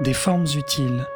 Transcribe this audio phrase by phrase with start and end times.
[0.00, 1.06] des formes utiles.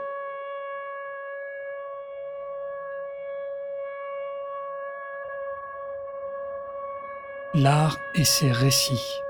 [7.55, 9.21] L'art et ses récits.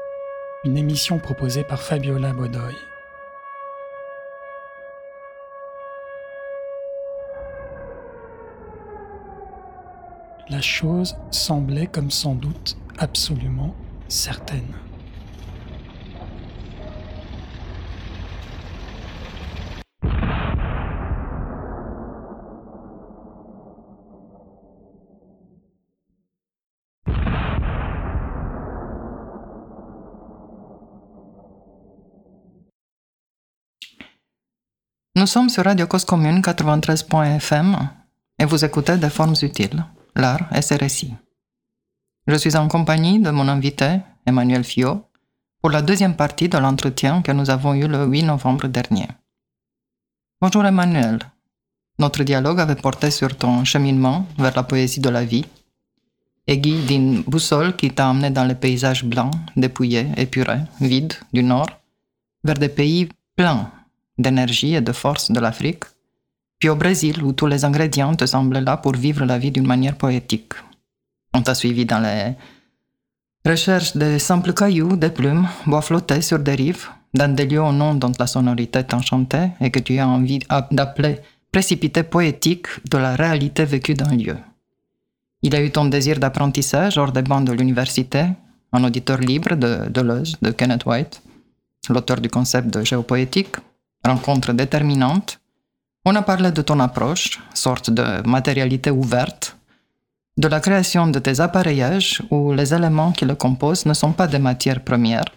[0.65, 2.75] Une émission proposée par Fabiola Bodoy.
[10.49, 13.75] La chose semblait comme sans doute absolument
[14.09, 14.75] certaine.
[35.25, 37.89] Nous sommes sur Radio Cause Commune 93.fm
[38.39, 39.83] et vous écoutez Des formes utiles,
[40.15, 41.15] l'art et ses récits.
[42.27, 45.07] Je suis en compagnie de mon invité, Emmanuel Fio,
[45.63, 49.09] pour la deuxième partie de l'entretien que nous avons eu le 8 novembre dernier.
[50.43, 51.21] Bonjour Emmanuel.
[51.99, 55.47] Notre dialogue avait porté sur ton cheminement vers la poésie de la vie,
[56.47, 61.71] aiguille d'une boussole qui t'a amené dans les paysages blancs, dépouillés, épurés, vides du nord,
[62.45, 63.71] vers des pays pleins
[64.19, 65.85] d'énergie et de force de l'Afrique,
[66.59, 69.67] puis au Brésil où tous les ingrédients te semblent là pour vivre la vie d'une
[69.67, 70.55] manière poétique.
[71.33, 72.35] On t'a suivi dans les
[73.45, 77.73] recherches de simples cailloux, des plumes, bois flottés sur des rives, dans des lieux au
[77.73, 81.19] nom dont la sonorité t'enchantait et que tu as envie d'appeler
[81.53, 84.37] précipité poétique de la réalité vécue d'un lieu.
[85.43, 88.25] Il a eu ton désir d'apprentissage hors des bancs de l'université,
[88.73, 91.23] un auditeur libre de Deleuze, de Kenneth White,
[91.91, 93.57] l'auteur du concept de géopoétique,
[94.05, 95.41] rencontre déterminante,
[96.05, 99.57] on a parlé de ton approche, sorte de matérialité ouverte,
[100.37, 104.27] de la création de tes appareillages où les éléments qui le composent ne sont pas
[104.27, 105.33] des matières premières,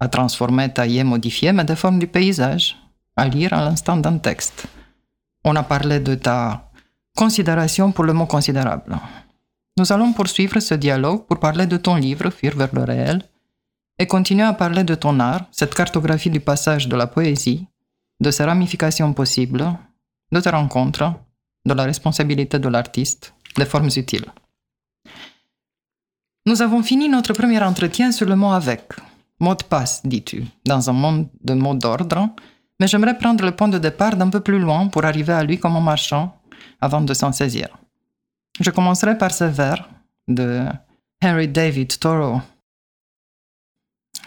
[0.00, 2.76] à transformer, tailler, modifier, mais des formes du paysage,
[3.16, 4.66] à lire à l'instant d'un texte.
[5.44, 6.70] On a parlé de ta
[7.16, 8.96] considération pour le mot considérable.
[9.76, 13.22] Nous allons poursuivre ce dialogue pour parler de ton livre Fuir vers le réel
[13.98, 17.66] et continuer à parler de ton art, cette cartographie du passage de la poésie
[18.22, 19.64] de ses ramifications possibles,
[20.30, 21.12] de tes rencontres,
[21.66, 24.26] de la responsabilité de l'artiste, des formes utiles.
[26.46, 28.82] Nous avons fini notre premier entretien sur le mot avec.
[29.40, 32.28] Mot de passe, dis-tu, dans un monde de mots d'ordre,
[32.78, 35.58] mais j'aimerais prendre le point de départ d'un peu plus loin pour arriver à lui
[35.58, 36.36] comme un marchand
[36.80, 37.68] avant de s'en saisir.
[38.60, 39.88] Je commencerai par ce vers
[40.28, 40.66] de
[41.24, 42.40] Henry David Thoreau.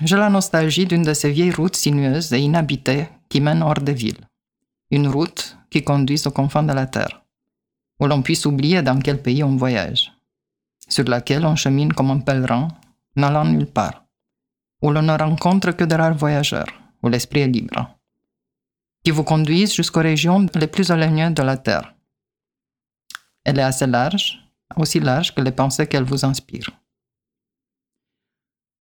[0.02, 3.94] J'ai la nostalgie d'une de ces vieilles routes sinueuses et inhabitées qui mène hors des
[3.94, 4.28] villes,
[4.92, 7.24] une route qui conduit aux confins de la terre,
[8.02, 10.12] où l'on puisse oublier dans quel pays on voyage,
[10.90, 12.68] sur laquelle on chemine comme un pèlerin,
[13.16, 14.04] n'allant nulle part,
[14.82, 17.96] où l'on ne rencontre que de rares voyageurs, où l'esprit est libre,
[19.02, 21.96] qui vous conduisent jusqu'aux régions les plus éloignées de la terre.
[23.46, 24.40] Elle est assez large,
[24.76, 26.70] aussi large que les pensées qu'elle vous inspire.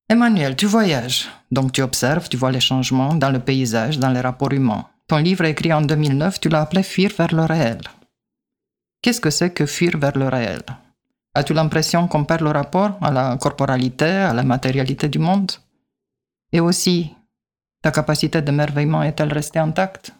[0.09, 4.20] Emmanuel, tu voyages, donc tu observes, tu vois les changements dans le paysage, dans les
[4.20, 4.87] rapports humains.
[5.06, 7.81] Ton livre écrit en 2009, tu l'as appelé Fuir vers le réel.
[9.04, 10.62] Qu'est-ce que c'est que fuir vers le réel?
[11.34, 15.53] As-tu l'impression qu'on perd le rapport à la corporalité, à la matérialité du monde?
[16.53, 17.12] Et aussi,
[17.82, 20.15] ta capacité d'émerveillement est-elle restée intacte?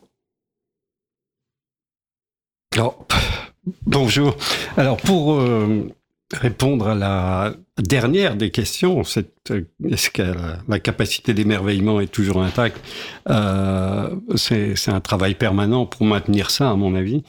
[2.75, 3.07] Alors,
[3.87, 4.37] bonjour.
[4.77, 5.89] Alors, pour euh,
[6.35, 10.35] répondre à la dernière des questions, est-ce que
[10.69, 12.81] la, capacité d'émerveillement est toujours intacte?
[13.29, 17.23] Euh, C'est un travail permanent pour maintenir ça, à mon avis.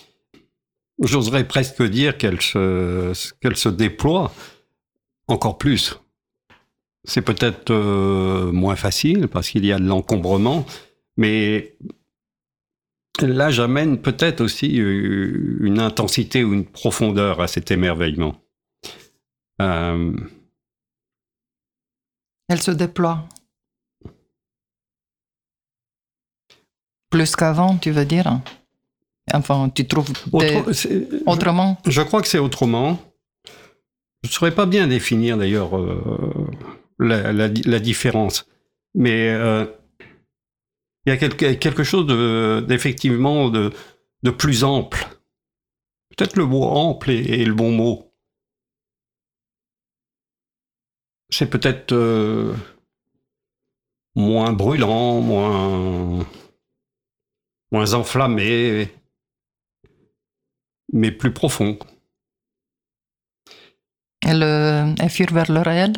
[1.01, 4.31] J'oserais presque dire qu'elle se, qu'elle se déploie
[5.27, 5.99] encore plus.
[7.03, 10.65] C'est peut-être euh, moins facile parce qu'il y a de l'encombrement,
[11.17, 11.75] mais
[13.21, 18.35] là j'amène peut-être aussi euh, une intensité ou une profondeur à cet émerveillement.
[19.61, 20.13] Euh,
[22.49, 23.25] Elle se déploie.
[27.09, 28.41] Plus qu'avant, tu veux dire?
[29.33, 30.11] Enfin, tu trouves
[31.25, 31.77] autrement?
[31.85, 32.99] Je crois que c'est autrement.
[34.23, 36.47] Je ne saurais pas bien définir d'ailleurs euh,
[36.99, 38.47] la, différence.
[38.93, 39.65] Mais euh,
[41.05, 42.07] il y a quelque, chose
[42.67, 43.71] d'effectivement de,
[44.23, 45.07] de, plus ample.
[46.09, 48.14] Peut-être le mot ample est le bon mot.
[51.29, 52.53] C'est peut-être euh,
[54.15, 56.25] moins brûlant, moins,
[57.71, 58.89] moins enflammé,
[60.93, 61.77] mais plus profond.
[64.25, 65.93] Et, le, Fuir vers le réel?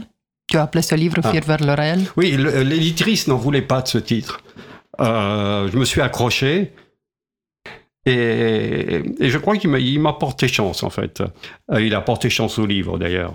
[0.50, 1.30] Tu as appelé ce livre ah.
[1.30, 2.02] Fuir vers le réel?
[2.16, 4.42] Oui, l'éditrice n'en voulait pas de ce titre.
[5.00, 6.74] Euh, je me suis accroché.
[8.06, 11.22] Et, je crois qu'il m'a porté chance, en fait.
[11.72, 13.34] Euh, il a porté chance au livre, d'ailleurs.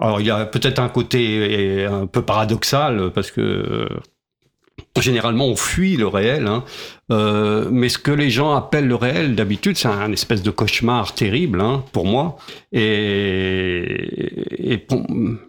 [0.00, 3.86] Euh, alors, il y a peut-être un côté un peu paradoxal, parce que
[4.98, 6.64] généralement on fuit le réel, hein.
[7.12, 11.14] euh, mais ce que les gens appellent le réel d'habitude, c'est un espèce de cauchemar
[11.14, 12.36] terrible hein, pour moi.
[12.72, 13.86] Et,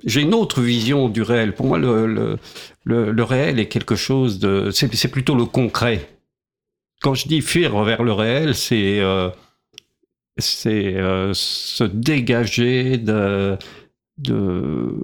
[0.06, 1.54] j'ai une autre vision du réel.
[1.54, 2.38] Pour moi, le,
[2.83, 6.09] le, réel est quelque chose de, c'est plutôt le concret.
[7.01, 9.30] Quand je dis fuir vers le réel, c'est euh,
[10.38, 13.57] c'est euh, se dégager de
[14.21, 14.95] de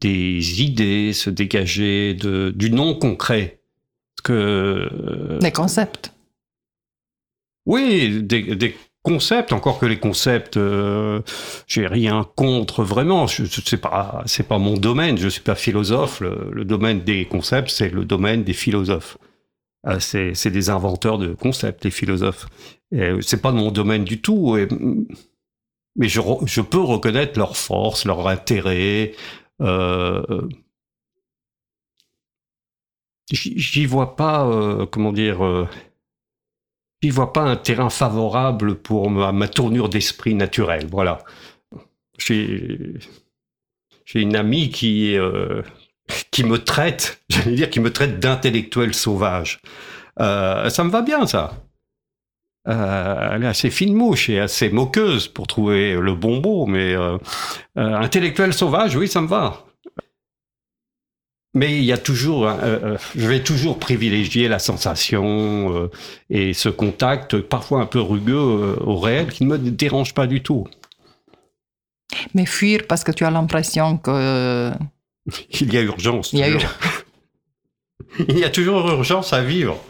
[0.00, 3.60] des idées se dégager de, du non concret.
[4.22, 6.12] Que, des concepts.
[7.64, 11.22] Oui, des, concepts, encore que les concepts, euh,
[11.66, 13.26] j'ai rien contre vraiment.
[13.26, 15.16] Ce n'est pas, c'est pas mon domaine.
[15.16, 16.20] Je suis pas philosophe.
[16.20, 19.16] Le, domaine des concepts, c'est le domaine des philosophes.
[19.86, 22.46] Euh, c'est, des inventeurs de concepts, les philosophes.
[22.92, 24.58] Ce c'est pas mon domaine du tout.
[25.96, 29.12] Mais je, peux reconnaître leur force, leur intérêt,
[29.60, 30.48] euh,
[33.30, 35.68] j'y vois pas, euh, comment dire, euh,
[37.02, 40.86] j'y vois pas un terrain favorable pour ma, tournure d'esprit naturelle.
[40.90, 41.18] Voilà.
[42.18, 42.98] J'ai
[44.14, 45.16] une amie qui,
[46.30, 49.60] qui me traite, j'allais dire, qui me traite d'intellectuel sauvage.
[50.18, 51.52] ça me va bien, ça.
[52.66, 57.16] Elle est assez fine mouche et assez moqueuse pour trouver le bon mot, mais euh,
[57.76, 59.64] intellectuel sauvage, oui, ça me va.
[61.52, 65.90] Mais il y a toujours, euh, euh, je vais toujours privilégier la sensation
[66.28, 70.42] et ce contact parfois un peu rugueux au réel qui ne me dérange pas du
[70.42, 70.68] tout.
[72.34, 74.70] Mais fuir parce que tu as l'impression que...
[75.60, 76.32] il y a urgence.
[76.32, 76.48] Il y a,
[78.28, 79.82] il y a toujours urgence à vivre.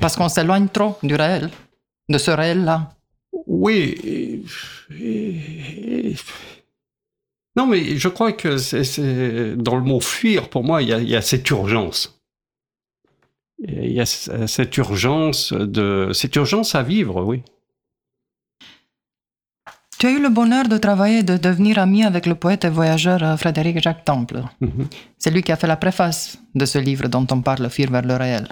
[0.00, 1.50] Parce qu'on s'éloigne trop du réel,
[2.08, 2.90] de ce réel-là.
[3.46, 4.42] Oui.
[4.90, 6.14] et...
[7.58, 11.22] Non, mais je crois que c'est dans le mot fuir, pour moi, il y a,
[11.22, 12.22] cette urgence.
[13.58, 17.42] Il y a cette urgence de cette urgence à vivre, oui.
[19.98, 23.20] Tu as eu le bonheur de travailler, de devenir ami avec le poète et voyageur
[23.24, 24.44] euh, Frédéric Jacques Temple.
[24.60, 24.86] Mhm.
[25.18, 28.02] C'est lui qui a fait la préface de ce livre dont on parle, Fuir vers
[28.02, 28.46] le réel.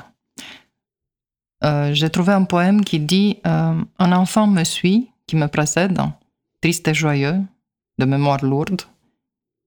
[1.64, 5.98] Euh, j'ai trouvé un poème qui dit euh, Un enfant me suit, qui me précède,
[6.60, 7.40] triste et joyeux,
[7.98, 8.82] de mémoire lourde,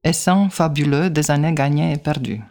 [0.03, 2.41] essence fabuleux des années gagnées et perdues.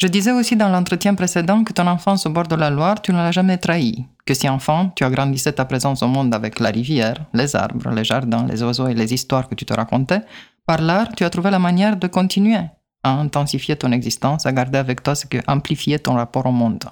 [0.00, 3.12] Je disais aussi dans l'entretien précédent que ton enfance au bord de la Loire, tu
[3.12, 6.70] ne l'as jamais trahi, que si enfant, tu agrandissais ta présence au monde avec la
[6.70, 10.20] rivière, les arbres, les jardins, les oiseaux et les histoires que tu te racontais,
[10.66, 12.56] par l'art, tu as trouvé la manière de continuer
[13.02, 16.84] à intensifier ton existence, à garder avec toi ce qui amplifiait ton rapport au monde.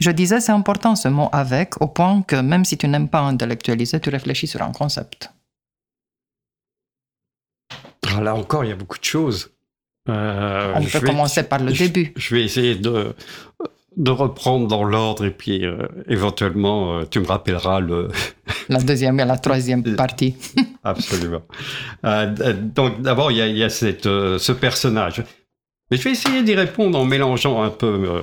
[0.00, 3.20] Je disais, c'est important ce mot avec, au point que même si tu n'aimes pas
[3.20, 5.30] intellectualiser, tu réfléchis sur un concept.
[8.08, 9.50] Ah, là encore, il y a beaucoup de choses.
[10.08, 12.14] Euh, On peut commencer par le début.
[12.16, 13.14] Je vais essayer de,
[13.98, 18.08] de reprendre dans l'ordre et puis euh, éventuellement, euh, tu me rappelleras le...
[18.70, 20.34] la deuxième et la troisième partie.
[20.82, 21.42] Absolument.
[22.02, 25.22] donc d'abord, il y a, cette, ce personnage.
[25.90, 28.22] Mais je vais essayer d'y répondre en mélangeant un peu...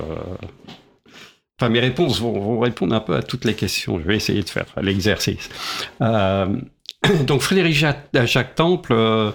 [1.60, 3.98] Enfin, mes réponses vont, répondre un peu à toutes les questions.
[3.98, 5.48] Je vais essayer de faire l'exercice.
[6.00, 9.32] donc Frédéric Jacques, Jacques Temple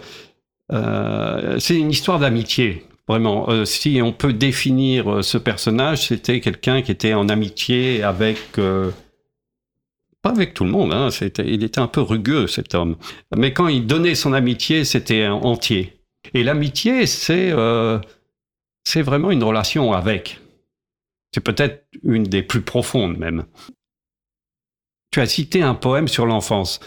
[0.71, 2.85] euh, c'est une histoire d'amitié.
[3.07, 8.01] Vraiment, euh, si on peut définir euh, ce personnage, c'était quelqu'un qui était en amitié
[8.03, 8.39] avec
[10.21, 12.95] pas avec tout le monde, hein, il était un peu rugueux cet homme.
[13.35, 15.99] Mais quand il donnait son amitié, c'était entier.
[16.33, 17.51] Et l'amitié, c'est
[19.01, 20.39] vraiment une relation avec.
[21.33, 23.45] C'est peut-être une des plus profondes même.
[25.11, 26.79] Tu as cité un poème sur l'enfance.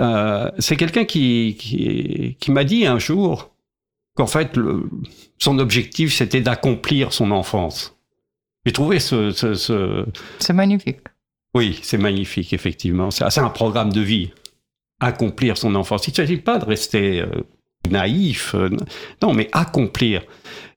[0.00, 3.54] Euh, c'est quelqu'un qui, qui, m'a dit un jour
[4.14, 4.58] qu'en fait,
[5.38, 7.96] son objectif, c'était d'accomplir son enfance.
[8.64, 10.06] J'ai trouvé ce...
[10.38, 11.00] C'est magnifique.
[11.54, 13.10] Oui, c'est magnifique, effectivement.
[13.10, 14.30] C'est un programme de vie.
[15.00, 16.06] Accomplir son enfance.
[16.06, 17.26] Il ne s'agit pas de rester euh,
[17.90, 18.70] naïf, euh,
[19.20, 20.22] non, mais accomplir.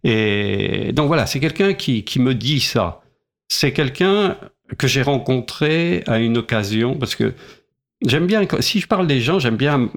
[0.04, 3.02] Et donc voilà, c'est quelqu'un qui, qui me dit ça.
[3.48, 4.38] C'est quelqu'un
[4.78, 7.34] que j'ai rencontré à une occasion, parce que
[8.06, 9.90] J'aime bien, si je parle des gens, j'aime bien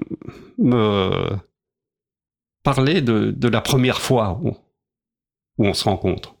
[0.57, 1.11] me
[2.63, 4.55] parler de, la première fois où,
[5.57, 6.35] on se rencontre.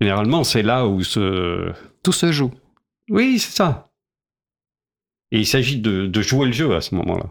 [0.00, 1.72] Généralement, c'est là où se...
[2.04, 2.52] Tout se joue.
[3.10, 3.90] Oui, c'est ça.
[5.32, 7.26] Et il s'agit de, jouer le jeu à ce moment-là.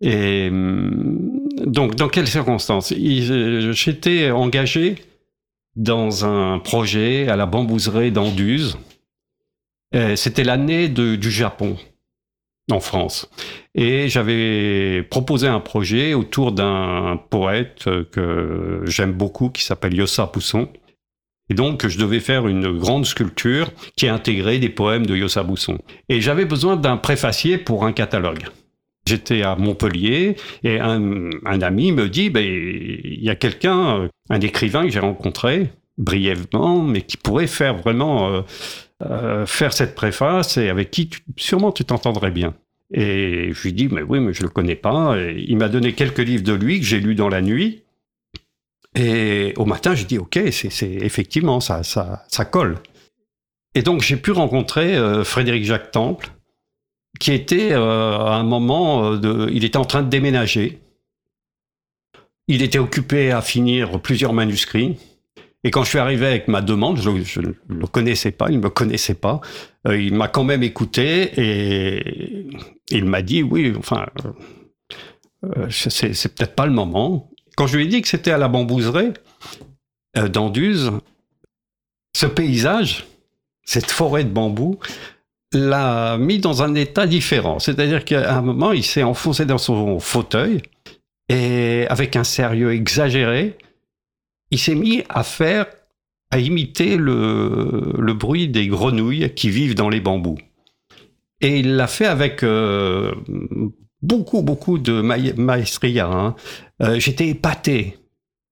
[0.00, 2.92] Et hum, donc, dans quelles circonstances?
[2.92, 4.96] J'étais engagé
[5.76, 8.78] dans un projet à la bambouserie d'Anduze.
[10.16, 11.76] C'était l'année du Japon
[12.70, 13.28] en France.
[13.74, 20.68] Et j'avais proposé un projet autour d'un poète que j'aime beaucoup qui s'appelle Yossa Pousson.
[21.50, 25.78] Et donc, je devais faire une grande sculpture qui intégrait des poèmes de Yossa Pousson.
[26.08, 28.44] Et j'avais besoin d'un préfacier pour un catalogue.
[29.06, 34.84] J'étais à Montpellier et un, ami me dit, ben, il y a quelqu'un, un écrivain
[34.84, 38.42] que j'ai rencontré brièvement, mais qui pourrait faire vraiment euh,
[39.02, 42.54] euh, faire cette préface et avec qui sûrement tu t'entendrais bien.
[42.94, 45.16] Et je lui dis, mais oui, mais je le connais pas.
[45.36, 47.82] il m'a donné quelques livres de lui que j'ai lus dans la nuit.
[48.94, 52.78] Et au matin, j'ai dit, ok, c'est effectivement ça, ça, colle.
[53.74, 56.30] Et donc j'ai pu rencontrer euh, Frédéric Jacques Temple,
[57.20, 60.80] qui était euh, à un moment, de, il était en train de déménager.
[62.48, 64.96] Il était occupé à finir plusieurs manuscrits.
[65.64, 68.62] Et quand je suis arrivé avec ma demande, je ne le connaissais pas, il ne
[68.62, 69.40] me connaissait pas.
[69.86, 72.46] Euh, il m'a quand même écouté et
[72.90, 74.32] il m'a dit oui, enfin, euh,
[75.44, 77.30] euh c'est peut-être pas le moment.
[77.56, 79.12] Quand je lui ai dit que c'était à la bambouserie
[80.16, 80.90] euh, d'Anduze,
[82.16, 83.06] ce paysage,
[83.64, 84.78] cette forêt de bambou,
[85.52, 87.58] l'a mis dans un état différent.
[87.58, 90.62] C'est-à-dire qu'à un moment, il s'est enfoncé dans son fauteuil
[91.28, 93.56] et avec un sérieux exagéré,
[94.50, 95.66] il s'est mis à faire,
[96.30, 100.38] à imiter le, bruit des grenouilles qui vivent dans les bambous.
[101.40, 103.12] Et il l'a fait avec euh,
[104.02, 106.06] beaucoup, beaucoup de maestria.
[106.06, 106.36] Hein.
[106.82, 107.96] Euh, j'étais épaté,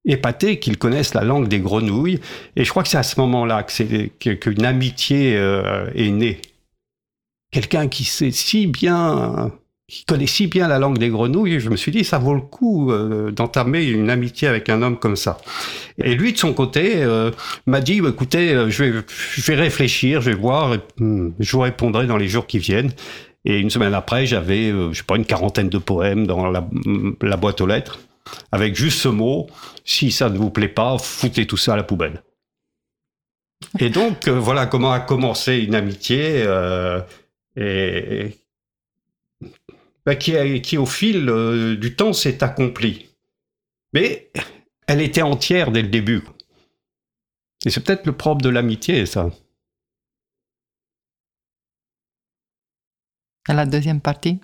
[0.04, 2.18] épaté qu'ils connaissent la langue des grenouilles.
[2.56, 6.40] Et je crois que c'est à ce moment-là qu'une amitié euh, est née.
[7.50, 9.50] Quelqu'un qui sait si bien
[9.90, 12.40] qui connaît si bien la langue des grenouilles, je me suis dit, ça vaut le
[12.40, 15.38] coup euh, d'entamer une amitié avec un homme comme ça.
[15.98, 17.32] Et lui, de son côté, euh,
[17.66, 19.02] m'a dit, écoutez, euh, je, vais,
[19.34, 22.92] je vais réfléchir, je vais voir, hmm, je vous répondrai dans les jours qui viennent.
[23.44, 26.68] Et une semaine après, j'avais, je sais pas, une quarantaine de poèmes dans la,
[27.20, 27.98] la boîte aux lettres,
[28.52, 29.48] avec juste ce mot,
[29.84, 32.22] si ça ne vous plaît pas, foutez tout ça à la poubelle.
[33.80, 36.44] Et donc, voilà comment a commencé une amitié.
[37.60, 38.38] Et
[40.06, 43.10] bah, qui, au fil euh, du temps s'est accomplie.
[43.92, 44.30] Mais
[44.86, 46.22] elle était entière dès le début.
[47.66, 49.30] Et c'est peut-être le propre de l'amitié, ça.
[53.48, 54.38] La deuxième partie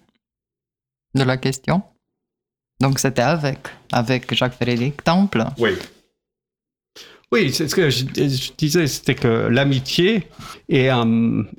[1.14, 1.82] de la question
[2.80, 3.58] Donc c'était avec,
[3.92, 5.44] avec Jacques-Frédéric Temple.
[5.58, 5.70] Oui.
[7.32, 10.28] Oui, c'est ce que je, disais, c'était que l'amitié
[10.68, 10.90] est,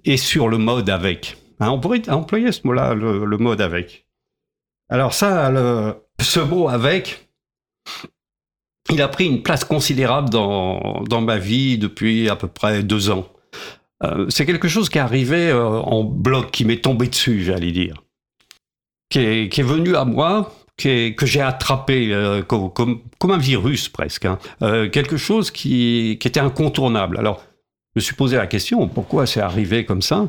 [0.05, 1.37] est sur le mode avec.
[1.59, 4.05] Hein, on pourrait employer ce mot-là, le, mode avec.
[4.89, 5.51] Alors ça,
[6.19, 7.27] ce mot avec,
[8.91, 13.27] il a pris une place considérable dans, ma vie depuis à peu près deux ans.
[14.03, 17.71] Euh, c'est quelque chose qui est arrivé euh, en bloc, qui m'est tombé dessus, j'allais
[17.71, 18.03] dire.
[19.09, 24.25] Qui est, venu à moi, que j'ai attrapé euh, comme, un virus presque.
[24.25, 24.37] Hein.
[24.91, 27.17] quelque chose qui, qui était incontournable.
[27.17, 27.43] Alors,
[27.95, 30.27] je me suis posé la question, pourquoi c'est arrivé comme ça?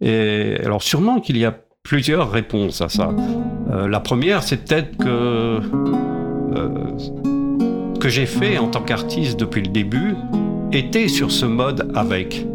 [0.00, 3.10] Et alors sûrement qu'il y a plusieurs réponses à ça.
[3.70, 9.62] Euh, la première, c'est peut-être que euh, ce que j'ai fait en tant qu'artiste depuis
[9.62, 10.14] le début
[10.72, 12.46] était sur ce mode avec.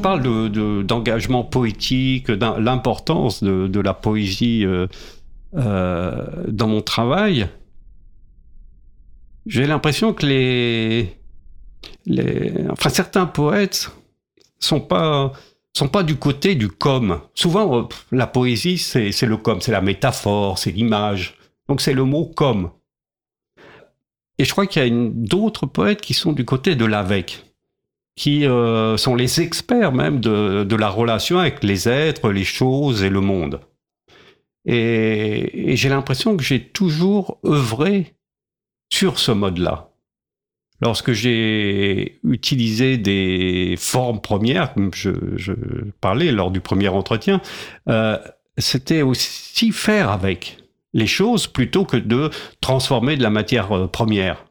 [0.00, 4.86] Je parle de, d'engagement poétique, l'importance de, de, la poésie euh,
[5.54, 7.50] euh, dans mon travail,
[9.44, 11.14] j'ai l'impression que les,
[12.70, 13.90] enfin certains poètes
[14.58, 15.32] sont pas
[15.74, 17.20] sont pas du côté du com.
[17.34, 21.36] Souvent, euh, la poésie, c'est le com, c'est la métaphore, c'est l'image.
[21.68, 22.70] Donc c'est le mot com.
[24.38, 27.49] Et je crois qu'il y a d'autres poètes qui sont du côté de l'avec
[28.20, 33.08] qui euh, sont les experts même de, la relation avec les êtres, les choses et
[33.08, 33.62] le monde.
[34.66, 38.14] Et, j'ai l'impression que j'ai toujours œuvré
[38.92, 39.88] sur ce mode-là.
[40.82, 45.12] Lorsque j'ai utilisé des formes premières, comme je,
[46.02, 47.40] parlais lors du premier entretien,
[47.88, 48.18] euh,
[48.58, 50.58] c'était aussi faire avec
[50.92, 52.28] les choses plutôt que de
[52.60, 54.44] transformer de la matière euh, première.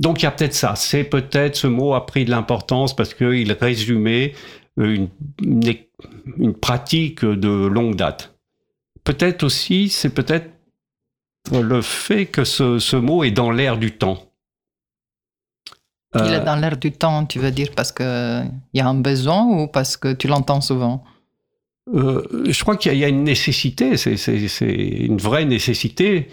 [0.00, 0.74] Donc il y a peut-être ça.
[0.76, 4.32] C'est peut-être ce mot a pris de l'importance parce qu'il résumait
[4.78, 5.08] une,
[5.42, 8.34] une, pratique de longue date.
[9.04, 10.50] Peut-être aussi, c'est peut-être
[11.52, 14.24] le fait que ce, ce mot est dans l'air du temps.
[16.14, 18.94] Il est euh, dans l'air du temps, tu veux dire parce qu'il y a un
[18.94, 21.04] besoin ou parce que tu l'entends souvent?
[21.94, 24.16] Euh, Je crois qu'il y, a une nécessité, c'est
[25.06, 26.28] une vraie nécessité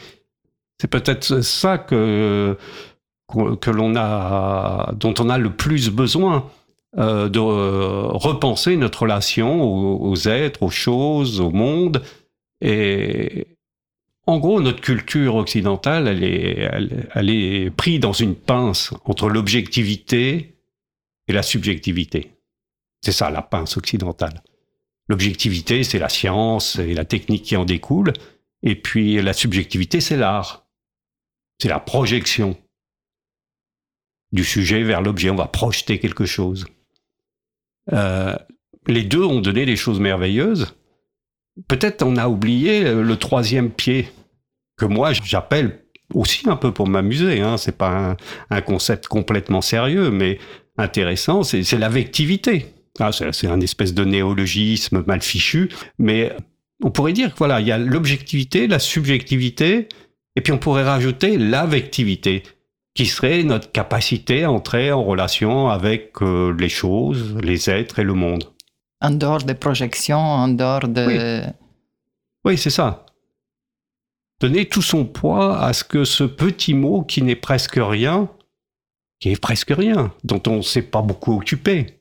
[0.80, 2.58] c'est peut-être ça que,
[3.28, 6.50] que l'on a, dont on a le plus besoin.
[6.98, 12.02] Euh, de repenser notre relation aux, êtres, aux choses, au monde.
[12.62, 13.46] Et
[14.26, 20.56] en gros, notre culture occidentale, elle est, elle, est prise dans une pince entre l'objectivité
[21.28, 22.32] et la subjectivité.
[23.02, 24.42] C'est ça, la pince occidentale.
[25.08, 28.14] L'objectivité, c'est la science et la technique qui en découle.
[28.64, 30.68] Et puis la subjectivité, c'est l'art
[31.60, 32.56] c'est la projection
[34.32, 35.30] du sujet vers l'objet.
[35.30, 36.66] On va projeter quelque chose.
[37.94, 38.36] Euh,
[38.88, 40.76] les deux ont donné des choses merveilleuses.
[41.68, 44.10] Peut-être on a oublié le troisième pied,
[44.78, 45.82] que moi j'appelle
[46.14, 47.42] aussi un peu pour m'amuser.
[47.42, 47.58] Hein.
[47.58, 48.16] C'est pas
[48.50, 50.40] un, concept complètement sérieux, mais
[50.78, 51.44] intéressant.
[51.44, 52.68] C'est l'avectivité.
[53.00, 56.32] Ah, c'est un espèce de néologisme mal fichu, mais
[56.84, 59.88] on pourrait dire que voilà, il y a l'objectivité, la subjectivité,
[60.36, 62.44] et puis on pourrait rajouter l'affectivité,
[62.98, 68.04] qui serait notre capacité à entrer en relation avec euh, les choses, les êtres et
[68.04, 68.46] le monde.
[69.02, 71.44] En dehors des projections, en dehors de...
[72.44, 73.06] Oui, c'est ça.
[74.42, 78.32] Donner tout son poids à ce que ce petit mot qui n'est presque rien,
[79.20, 82.00] qui est presque rien, dont on ne s'est pas beaucoup occupé.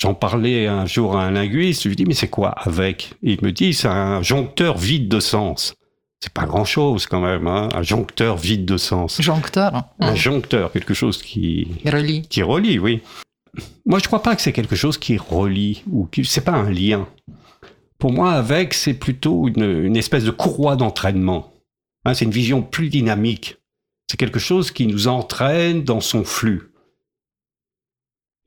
[0.00, 3.12] J'en parlais un jour à un linguiste, je lui dis mais c'est quoi avec?
[3.20, 5.74] Il me dit c'est un joncteur vide de sens
[6.20, 7.68] c'est pas grand chose quand même, hein.
[7.74, 9.20] un joncteur vide de sens.
[9.22, 9.86] Joncteur hein.
[10.00, 12.22] Un joncteur, quelque chose qui relie.
[12.22, 13.02] Qui relie, oui.
[13.86, 16.70] Moi, je crois pas que c'est quelque chose qui relie ou qui c'est pas un
[16.70, 17.08] lien.
[17.98, 21.54] Pour moi, avec, c'est plutôt une, espèce de courroie d'entraînement.
[22.04, 23.58] Hein, c'est une vision plus dynamique.
[24.10, 26.72] C'est quelque chose qui nous entraîne dans son flux.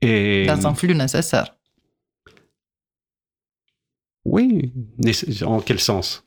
[0.00, 0.46] Et...
[0.46, 1.56] Dans un flux nécessaire.
[4.24, 4.72] Oui,
[5.44, 6.23] en quel sens?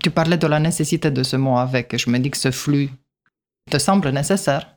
[0.00, 1.96] Tu parlais de la nécessité de ce mot avec.
[1.96, 2.90] Je me dis que ce flux
[3.70, 4.76] te semble nécessaire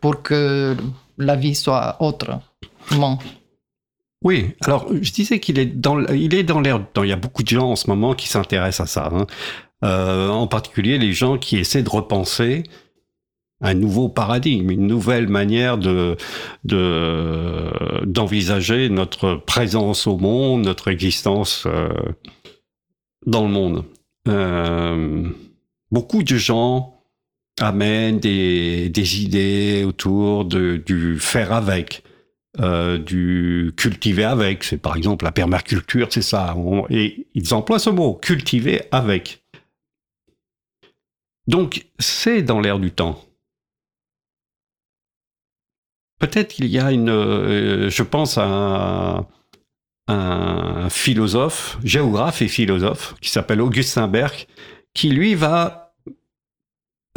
[0.00, 0.76] pour que
[1.18, 2.42] la vie soit autrement.
[4.24, 7.76] Oui, alors je disais qu'il est dans, l'air Il y a beaucoup de gens en
[7.76, 9.10] ce moment qui s'intéressent à ça.
[9.12, 9.26] Hein.
[9.84, 12.64] Euh, en particulier les gens qui essaient de repenser
[13.60, 16.16] un nouveau paradigme, une nouvelle manière de
[18.04, 21.88] d'envisager notre présence au monde, notre existence euh,
[23.26, 23.84] dans le monde.
[24.26, 25.28] Euh,
[25.90, 27.02] beaucoup de gens
[27.60, 32.02] amènent des, idées autour du faire avec,
[32.60, 34.64] euh, du cultiver avec.
[34.64, 36.56] C'est par exemple la permaculture, c'est ça.
[36.90, 39.42] et ils emploient ce mot, cultiver avec.
[41.46, 43.22] Donc c'est dans l'air du temps.
[46.18, 49.26] Peut-être qu'il y a une, euh, je pense à
[50.08, 54.46] un philosophe, géographe et philosophe, qui s'appelle Augustin Berg,
[54.94, 55.94] qui lui va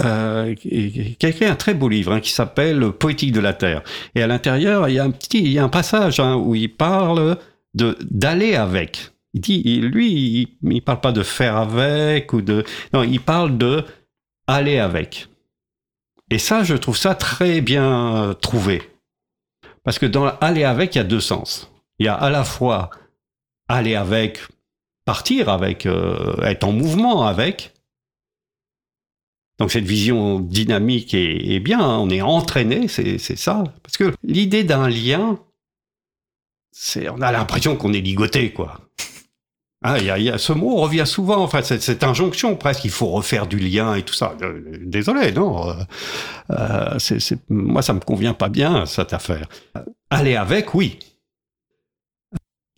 [0.02, 3.84] euh, qui a écrit un très beau livre hein, qui s'appelle Poétique de la Terre.
[4.16, 6.56] Et à l'intérieur, il y a un petit, il y a un passage hein, où
[6.56, 7.38] il parle
[7.74, 9.12] de d'aller avec.
[9.34, 13.58] Il dit, lui, il, il parle pas de faire avec ou de, non, il parle
[13.58, 13.84] de
[14.48, 15.28] aller avec.
[16.32, 18.82] Et ça, je trouve ça très bien trouvé.
[19.84, 21.72] Parce que dans aller avec, il y a deux sens.
[22.00, 22.90] Il y a à la fois
[23.68, 24.40] aller avec,
[25.06, 27.74] partir avec, euh, être en mouvement avec,
[29.60, 31.98] Donc cette vision dynamique est, bien, hein.
[31.98, 33.64] on est entraîné, c'est ça.
[33.84, 35.38] Parce que l'idée d'un lien,
[37.12, 38.82] on a l'impression qu'on est ligoté, quoi.
[39.82, 43.58] Ah, y a, ce mot revient souvent, enfin cette, injonction presque, il faut refaire du
[43.58, 44.36] lien et tout ça.
[44.42, 45.74] Euh, désolé, non.
[46.50, 46.98] Euh,
[47.48, 49.48] moi, ça me convient pas bien cette affaire.
[50.10, 51.00] Aller avec, oui.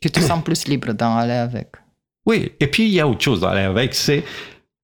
[0.02, 1.70] Tu te sens plus libre d'en aller avec.
[2.26, 4.24] Oui, et puis il y a autre chose dans aller avec, c'est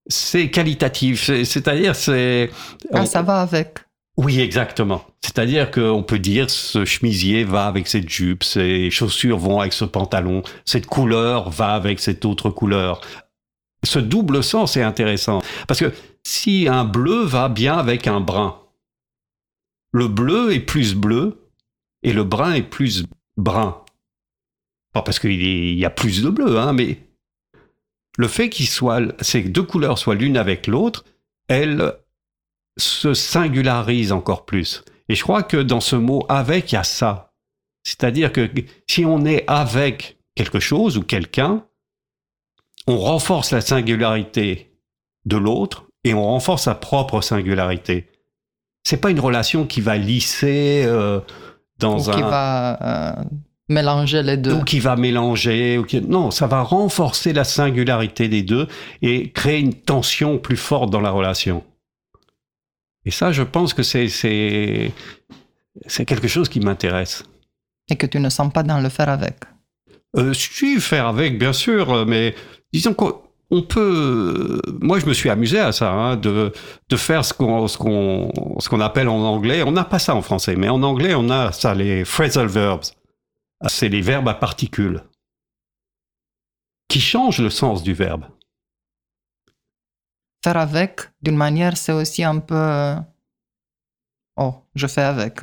[0.07, 2.49] c'est qualitatif, c'est-à-dire c'est.
[2.93, 3.79] Ah, ça va avec.
[4.17, 5.05] Oui, exactement.
[5.21, 9.85] C'est-à-dire qu'on peut dire ce chemisier va avec cette jupe, ces chaussures vont avec ce
[9.85, 13.01] pantalon, cette couleur va avec cette autre couleur.
[13.83, 15.41] Ce double sens est intéressant.
[15.67, 18.57] Parce que si un bleu va bien avec un brun,
[19.91, 21.51] le bleu est plus bleu
[22.01, 23.03] et le brun est plus
[23.37, 23.77] brun.
[24.97, 26.97] Pas parce qu'il y a plus de bleu, hein, mais
[28.17, 28.63] le fait que
[29.21, 31.05] ces deux couleurs soient l'une avec l'autre,
[31.47, 31.93] elles
[32.79, 34.83] se singularise encore plus.
[35.07, 37.31] Et je crois que dans ce mot avec, il y a ça.
[37.83, 38.49] C'est-à-dire que
[38.87, 41.63] si on est avec quelque chose ou quelqu'un,
[42.87, 44.71] on renforce la singularité
[45.25, 48.09] de l'autre et on renforce sa propre singularité.
[48.83, 51.19] C'est pas une relation qui va lisser euh,
[51.77, 52.15] dans ou un.
[52.15, 53.23] Qui va euh,
[53.69, 54.53] mélanger les deux.
[54.53, 55.77] Ou qui va mélanger.
[55.77, 56.01] Ou qui...
[56.01, 58.67] Non, ça va renforcer la singularité des deux
[59.01, 61.63] et créer une tension plus forte dans la relation.
[63.05, 64.91] Et ça, je pense que c'est, c'est,
[65.85, 67.23] c'est quelque chose qui m'intéresse.
[67.89, 69.35] Et que tu ne sens pas dans le faire avec
[70.17, 72.35] euh, Si, faire avec, bien sûr, mais
[72.73, 74.59] disons qu'on peut.
[74.81, 76.51] Moi, je me suis amusé à ça, hein, de,
[76.89, 79.63] de faire ce qu'on, ce, qu'on, ce qu'on appelle en anglais.
[79.63, 82.91] On n'a pas ça en français, mais en anglais, on a ça, les phrasal verbs.
[83.67, 85.03] C'est les verbes à particules
[86.87, 88.25] qui changent le sens du verbe
[90.47, 92.55] faire avec, d'une manière, c'est aussi un peu.
[92.55, 92.95] Euh,
[94.37, 95.39] oh, je fais avec.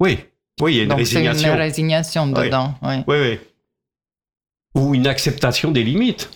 [0.00, 0.18] Oui,
[0.60, 1.42] oui, il y a une Donc résignation.
[1.42, 2.96] C'est une résignation dedans, oui.
[3.06, 3.38] Oui, oui.
[4.74, 6.30] Ou une acceptation des limites.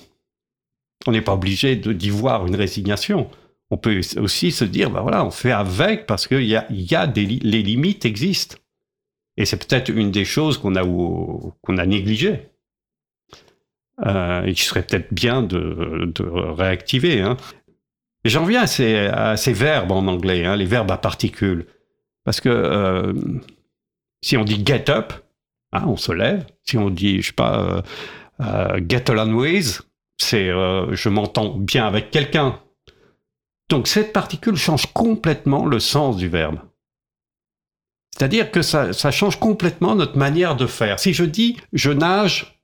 [1.06, 3.28] On n'est pas obligé d'y voir une résignation.
[3.70, 6.94] On peut aussi se dire, ben voilà, on fait avec parce que y a, y
[6.94, 8.56] a des les limites existent.
[9.36, 12.52] Et c'est peut-être une des choses qu'on a, qu'on a négligées.
[14.06, 16.12] Euh, et qui serait peut-être bien de,
[16.56, 17.20] réactiver.
[17.20, 17.36] Hein.
[18.24, 21.66] J'en viens à ces, verbes en anglais, hein, les verbes à particules.
[22.24, 23.12] Parce que euh,
[24.22, 25.12] si on dit get up,
[25.72, 26.46] hein, on se lève.
[26.64, 27.82] Si on dit, je sais pas,
[28.40, 29.82] euh, get along with,
[30.18, 32.58] c'est je m'entends bien avec quelqu'un.
[33.68, 36.58] Donc cette particule change complètement le sens du verbe.
[38.16, 40.98] C'est-à-dire que ça, ça, change complètement notre manière de faire.
[40.98, 42.60] Si je dis je nage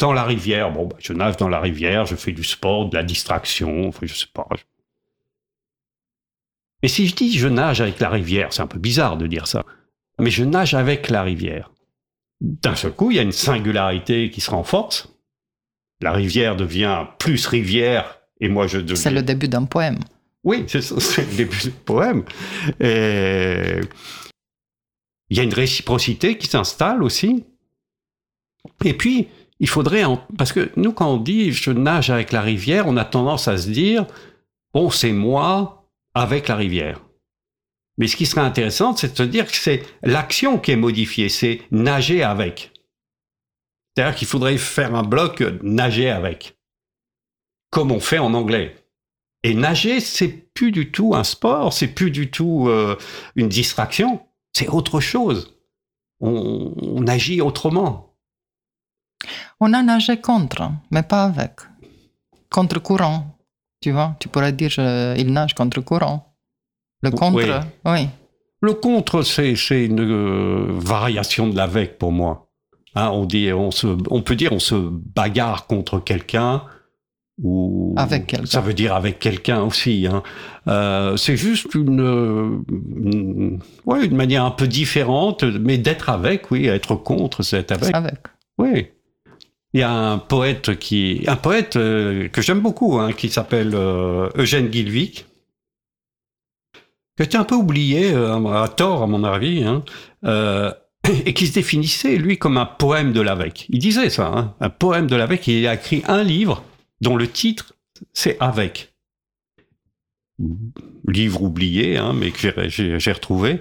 [0.00, 2.96] dans la rivière, bon, bah, je nage dans la rivière, je fais du sport, de
[2.96, 4.46] la distraction, enfin, je sais pas,
[6.82, 9.46] mais si je dis je nage avec la rivière, c'est un peu bizarre de dire
[9.46, 9.64] ça.
[10.18, 11.72] Mais je nage avec la rivière.
[12.40, 15.12] D'un seul coup, il y a une singularité qui se renforce.
[16.00, 18.96] La rivière devient plus rivière et moi je deviens...
[18.96, 19.98] C'est le début d'un poème.
[20.44, 22.24] Oui, c'est le début du poème.
[22.78, 23.80] Et
[25.30, 27.44] il y a une réciprocité qui s'installe aussi.
[28.84, 29.28] Et puis,
[29.60, 30.04] il faudrait...
[30.36, 33.58] Parce que nous, quand on dit je nage avec la rivière, on a tendance à
[33.58, 34.06] se dire,
[34.72, 37.00] bon, c'est moi, avec la rivière.
[37.98, 41.28] Mais ce qui serait intéressant, c'est de se dire que c'est l'action qui est modifiée,
[41.28, 42.72] c'est nager avec.
[43.96, 46.56] C'est-à-dire qu'il faudrait faire un bloc nager avec,
[47.70, 48.76] comme on fait en anglais.
[49.42, 52.96] Et nager, c'est plus du tout un sport, c'est plus du tout euh,
[53.34, 54.20] une distraction,
[54.58, 55.54] c'est autre chose.
[56.20, 58.16] On, on, agit autrement.
[59.60, 61.54] On a nagé contre, mais pas avec.
[62.50, 63.38] Contre courant.
[63.80, 66.34] Tu vois, tu pourrais dire euh, il nage contre courant.
[67.02, 68.08] Le contre, oui.
[68.60, 72.50] Le contre, c'est une euh, variation de l'avec pour moi.
[72.96, 76.64] Hein, on, dit, on, se, on peut dire on se bagarre contre quelqu'un
[77.42, 78.46] ou avec quelqu'un.
[78.46, 80.06] Ça veut dire avec quelqu'un aussi.
[80.06, 80.22] Hein.
[80.66, 86.66] Euh, c'est juste une, une, ouais, une manière un peu différente, mais d'être avec, oui,
[86.66, 87.94] être contre, c'est être avec.
[87.94, 88.18] Avec.
[88.58, 88.88] Oui.
[89.74, 93.72] Il y a un poète qui, un poète euh, que j'aime beaucoup, hein, qui s'appelle
[93.74, 95.26] euh, Eugène Guilvic,
[97.16, 99.82] qui était un peu oublié, euh, à tort à mon avis, hein,
[101.24, 103.66] et qui se définissait lui comme un poème de l'avec.
[103.68, 105.46] Il disait ça, un poème de l'avec.
[105.46, 106.64] Il a écrit un livre
[107.00, 107.74] dont le titre
[108.12, 108.94] c'est Avec.
[111.08, 113.58] Livre oublié, hein, mais que j'ai retrouvé.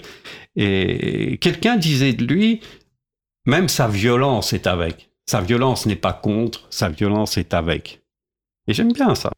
[0.56, 2.62] Et quelqu'un disait de lui,
[3.45, 5.10] même sa violence est avec.
[5.26, 8.02] Sa violence n'est pas contre, sa violence est avec.
[8.67, 9.32] Et j'aime bien ça.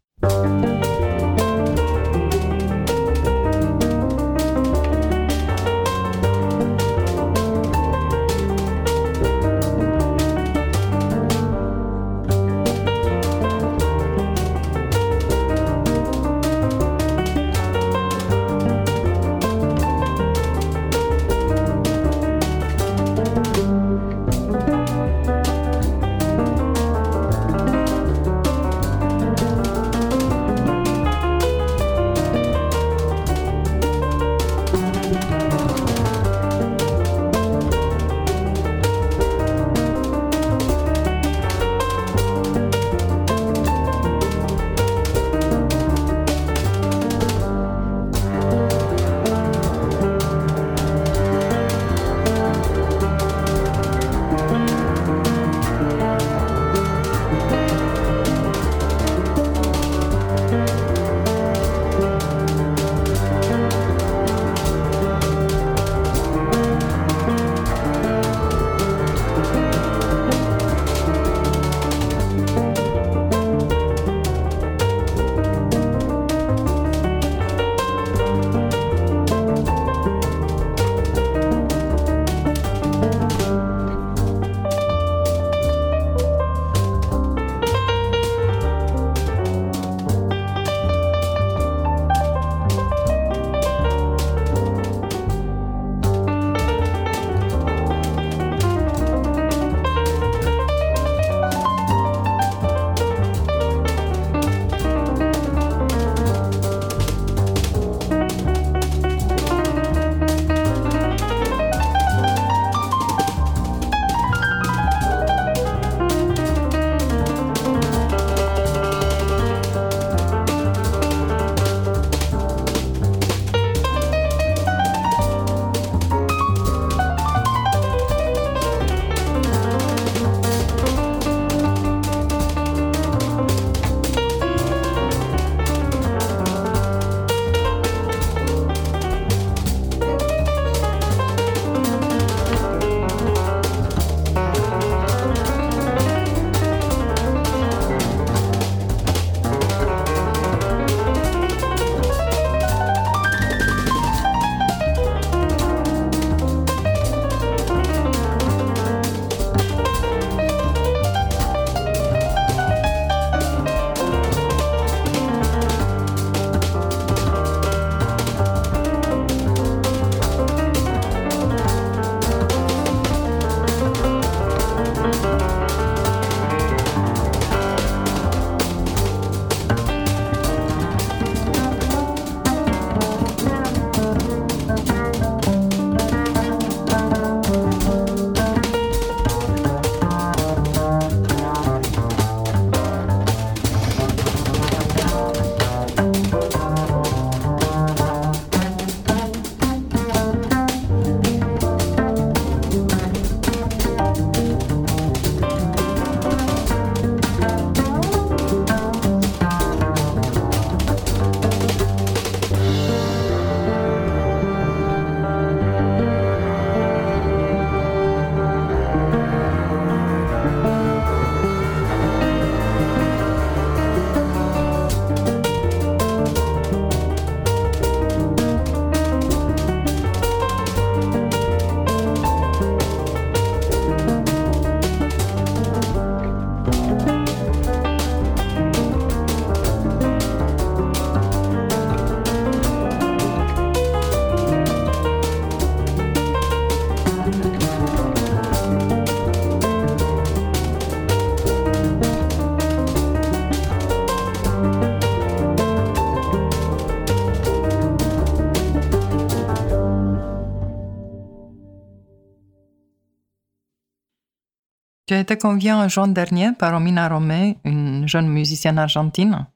[265.10, 269.48] Tu as été convié en juin dernier par Romina Romé, une jeune musicienne argentine.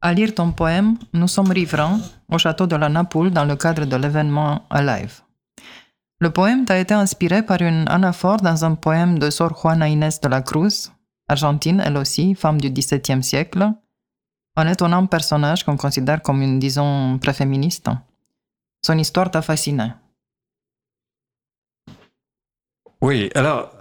[0.00, 2.00] À lire ton poème Nous sommes riverains
[2.30, 5.20] au château de la Napoule dans le cadre de l'événement Alive.
[6.18, 10.18] Le poème t'a été inspiré par une anaphore dans un poème de Sor Juana Inés
[10.22, 10.90] de la Cruz,
[11.28, 13.70] argentine elle aussi, femme du XVIIe siècle,
[14.56, 17.90] un étonnant personnage qu'on considère comme une, disons, préféministe.
[18.80, 19.92] Son histoire t'a fasciné.
[23.02, 23.73] Oui, alors,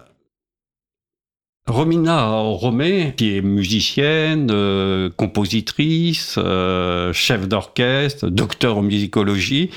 [1.67, 9.69] Romina Romé, qui est musicienne, euh, compositrice, euh, chef d'orchestre, docteur en musicologie,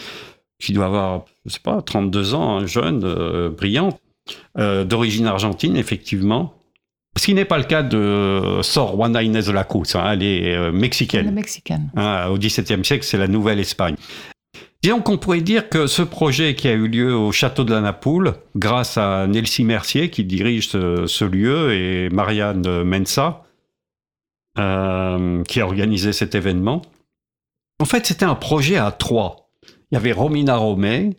[0.58, 4.00] qui doit avoir, je sais pas, 32 ans, un jeune, euh, brillante,
[4.56, 6.54] d'origine argentine, effectivement.
[7.16, 10.22] Ce qui n'est pas le cas de Sor Juana Inés de la Cruz, hein, elle
[10.24, 11.26] est mexicaine.
[11.26, 11.90] Elle est mexicaine.
[11.94, 13.94] Hein, au XVIIe siècle, c'est la Nouvelle-Espagne.
[14.86, 17.80] Disons qu'on pourrait dire que ce projet qui a eu lieu au château de la
[17.80, 23.42] Napoule, grâce à Nelsie Mercier qui dirige ce, lieu et Marianne Mensa
[24.60, 26.82] euh, qui a organisé cet événement,
[27.80, 29.50] en fait c'était un projet à trois.
[29.90, 31.16] Il y avait Romina Romé,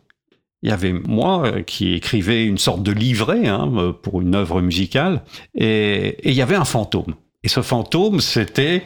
[0.61, 4.61] il y avait moi euh, qui écrivais une sorte de livret hein, pour une œuvre
[4.61, 5.23] musicale,
[5.55, 7.15] et, et il y avait un fantôme.
[7.43, 8.83] Et ce fantôme, c'était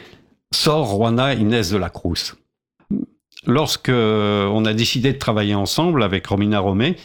[0.51, 2.33] Sor Juana Inés de la Cruz
[3.45, 6.95] lorsque on a décidé de travailler ensemble avec Romina Romé,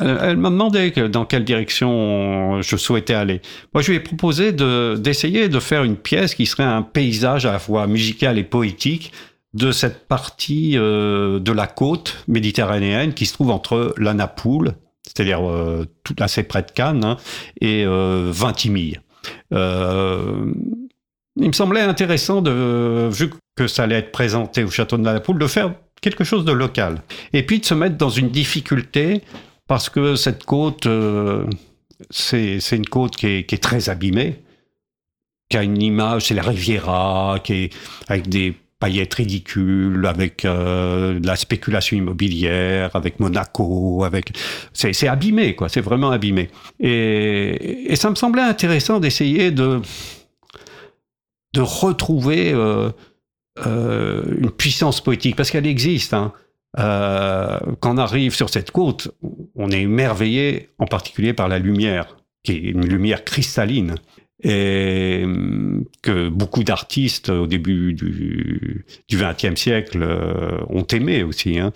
[0.00, 3.40] euh, elle m'a demandé dans quelle direction je souhaitais aller.
[3.74, 7.52] Moi, je lui ai proposé d'essayer de, faire une pièce qui serait un paysage à
[7.52, 9.12] la fois musical et poétique
[9.52, 14.72] de cette partie euh, de la côte méditerranéenne qui se trouve entre la Napoule,
[15.06, 17.16] c'est-à-dire euh, tout assez près de Cannes, hein,
[17.60, 19.00] et Vintimille.
[21.40, 25.20] Il me semblait intéressant, de, vu que ça allait être présenté au château de la
[25.20, 27.02] Poule, de faire quelque chose de local.
[27.32, 29.22] Et puis de se mettre dans une difficulté
[29.66, 31.44] parce que cette côte, euh,
[32.10, 34.42] c'est une côte qui est, très abîmée,
[35.48, 37.72] qui a une image, c'est la Riviera, qui est
[38.08, 44.32] avec des paillettes ridicules, avec euh, de la spéculation immobilière, avec Monaco, avec
[44.72, 46.48] c'est abîmé quoi, c'est vraiment abîmé.
[46.80, 49.80] Et, ça me semblait intéressant d'essayer de
[51.52, 52.90] de retrouver euh,
[53.66, 56.14] euh, une puissance poétique, parce qu'elle existe.
[56.14, 56.32] Hein.
[56.78, 59.10] Euh, quand on arrive sur cette côte,
[59.56, 63.96] on est émerveillé en particulier par la lumière, qui est une lumière cristalline,
[64.42, 70.06] et hum, que beaucoup d'artistes au début du XXe siècle
[70.68, 71.58] ont aimé aussi.
[71.58, 71.72] Hein.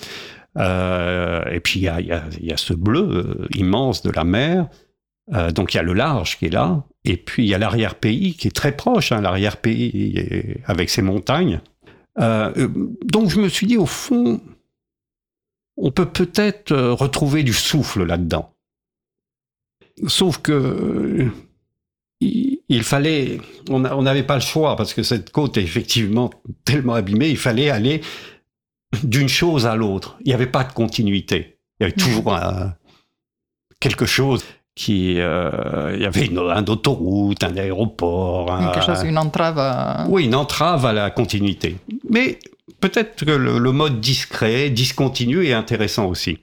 [1.51, 4.69] et puis il y y a, ce bleu immense de la mer,
[5.53, 8.35] donc il y a le large qui est là, et puis il y a l'arrière-pays
[8.35, 11.61] qui est très proche, hein, l'arrière-pays avec ses montagnes.
[12.19, 12.69] Euh, euh,
[13.05, 14.41] donc je me suis dit, au fond,
[15.77, 18.55] on peut peut-être euh, retrouver du souffle là-dedans.
[20.07, 21.29] Sauf que
[22.21, 23.39] il, fallait,
[23.69, 26.31] on n'avait pas le choix parce que cette côte est effectivement
[26.65, 28.01] tellement abîmée, il fallait aller
[29.03, 30.17] d'une chose à l'autre.
[30.21, 31.59] Il n'y avait pas de continuité.
[31.79, 32.35] Il y avait toujours
[33.79, 34.43] quelque chose
[34.75, 38.47] qui euh, il y avait une, autoroute, un aéroport.
[38.73, 40.07] Quelque chose, une entrave à...
[40.09, 41.77] Oui, une entrave à la continuité.
[42.09, 42.39] Mais
[42.81, 46.39] peut-être que le, mode discret, discontinu est intéressant aussi.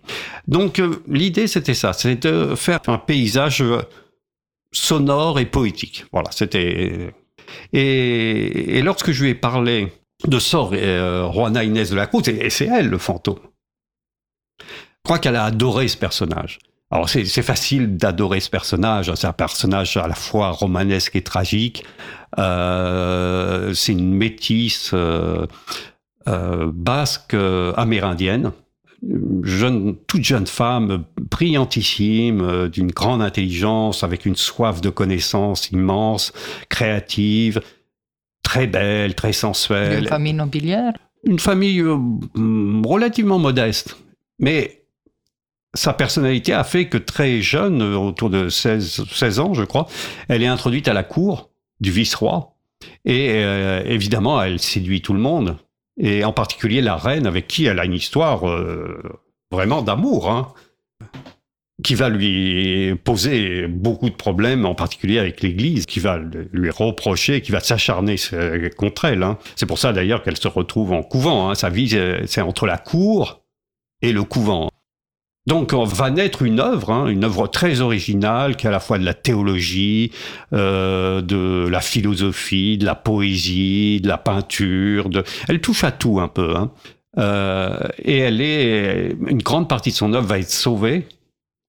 [0.47, 3.63] Donc euh, l'idée c'était ça, c'était de faire un paysage
[4.71, 6.05] sonore et poétique.
[6.11, 7.13] Voilà, c'était...
[7.73, 9.91] Et, lorsque je lui ai parlé
[10.25, 13.39] de Sor et euh, Juana Inès de la Cruz, et c'est elle le fantôme,
[14.59, 14.65] je
[15.03, 16.59] crois qu'elle a adoré ce personnage.
[16.91, 19.13] Alors c'est facile d'adorer ce personnage.
[19.15, 21.85] C'est un personnage à la fois romanesque et tragique.
[22.37, 25.45] Euh, c'est une métisse euh,
[26.27, 27.35] euh, basque
[27.77, 28.51] amérindienne,
[29.43, 36.33] jeune, toute jeune femme, brillantissime, d'une grande intelligence, avec une soif de connaissance immense,
[36.67, 37.61] créative,
[38.43, 40.03] très belle, très sensuelle.
[40.03, 40.93] Une famille nobiliaire?
[41.23, 43.95] Une famille relativement modeste,
[44.39, 44.80] mais
[45.73, 49.87] sa personnalité a fait que très jeune, autour de 16, 16 ans, je crois,
[50.27, 51.49] elle est introduite à la cour
[51.79, 52.55] du vice-roi.
[53.05, 55.57] Et euh, évidemment, elle séduit tout le monde,
[55.97, 59.01] et en particulier la reine, avec qui elle a une histoire euh,
[59.51, 60.53] vraiment d'amour, hein,
[61.83, 66.19] qui va lui poser beaucoup de problèmes, en particulier avec l'Église, qui va
[66.51, 68.17] lui reprocher, qui va s'acharner
[68.77, 69.23] contre elle.
[69.23, 69.37] Hein.
[69.55, 71.49] C'est pour ça d'ailleurs qu'elle se retrouve en couvent.
[71.49, 71.55] Hein.
[71.55, 71.97] Sa vie,
[72.27, 73.41] c'est entre la cour
[74.03, 74.69] et le couvent.
[75.47, 78.99] Donc va naître une œuvre, hein, une œuvre très originale, qui est à la fois
[78.99, 80.11] de la théologie,
[80.53, 85.09] euh, de la philosophie, de la poésie, de la peinture.
[85.47, 86.55] Elle touche à tout un peu.
[86.55, 86.71] Hein.
[87.17, 91.07] Euh, et elle est une grande partie de son œuvre va être sauvée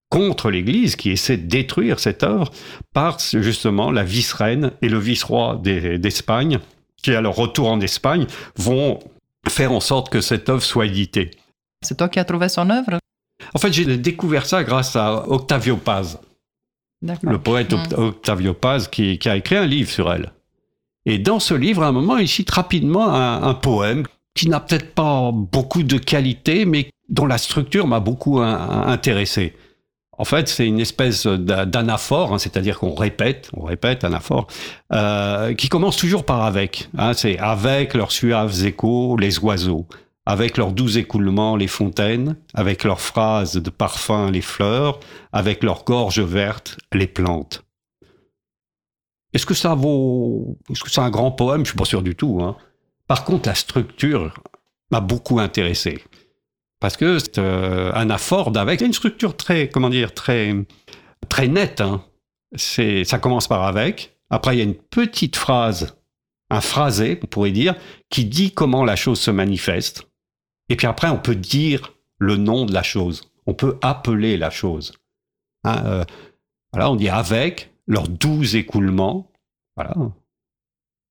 [0.09, 2.51] contre l'Église, qui essaie de détruire cette œuvre
[2.93, 6.59] par justement la vice-reine et le vice-roi d'Espagne,
[7.01, 8.99] qui à leur retour en Espagne vont
[9.49, 11.31] faire en sorte que cette œuvre soit éditée.
[11.81, 12.99] C'est toi qui as trouvé son œuvre?
[13.53, 16.19] En fait, j'ai découvert ça grâce à Octavio Paz,
[17.21, 17.93] le poète hmm.
[17.97, 20.31] Octavio Paz, qui, a écrit un livre sur elle.
[21.05, 24.93] Et dans ce livre, à un moment, il cite rapidement un, poème qui n'a peut-être
[24.93, 29.53] pas beaucoup de qualité, mais dont la structure m'a beaucoup intéressé.
[30.17, 34.47] En fait, c'est une espèce d'anaphore, hein, c'est-à-dire qu'on répète, on répète anaphore,
[34.93, 36.87] euh, qui commence toujours par avec.
[36.97, 39.87] Hein, c'est avec leurs suaves échos, les oiseaux,
[40.25, 44.99] avec leurs doux écoulements, les fontaines, avec leurs phrases de parfum, les fleurs,
[45.31, 47.63] avec leurs gorges vertes, les plantes.
[49.33, 51.65] Est-ce que ça vaut, est-ce que c'est un grand poème?
[51.65, 52.39] Je suis pas sûr du tout.
[52.41, 52.55] Hein.
[53.07, 54.33] Par contre, la structure
[54.91, 56.03] m'a beaucoup intéressé
[56.79, 60.53] parce que c'est euh, avec une structure très, comment dire, très,
[61.29, 61.79] très nette.
[61.79, 62.03] Hein.
[62.55, 64.17] C'est, ça commence par avec.
[64.29, 65.95] Après, il y a une petite phrase,
[66.49, 67.75] un phrasé, on pourrait dire,
[68.09, 70.09] qui dit comment la chose se manifeste.
[70.73, 73.29] Et puis après, on peut dire le nom de la chose.
[73.45, 74.93] On peut appeler la chose.
[75.65, 76.03] Hein, euh,
[76.71, 79.31] voilà, on dit avec leurs doux écoulements.
[79.75, 79.93] Voilà.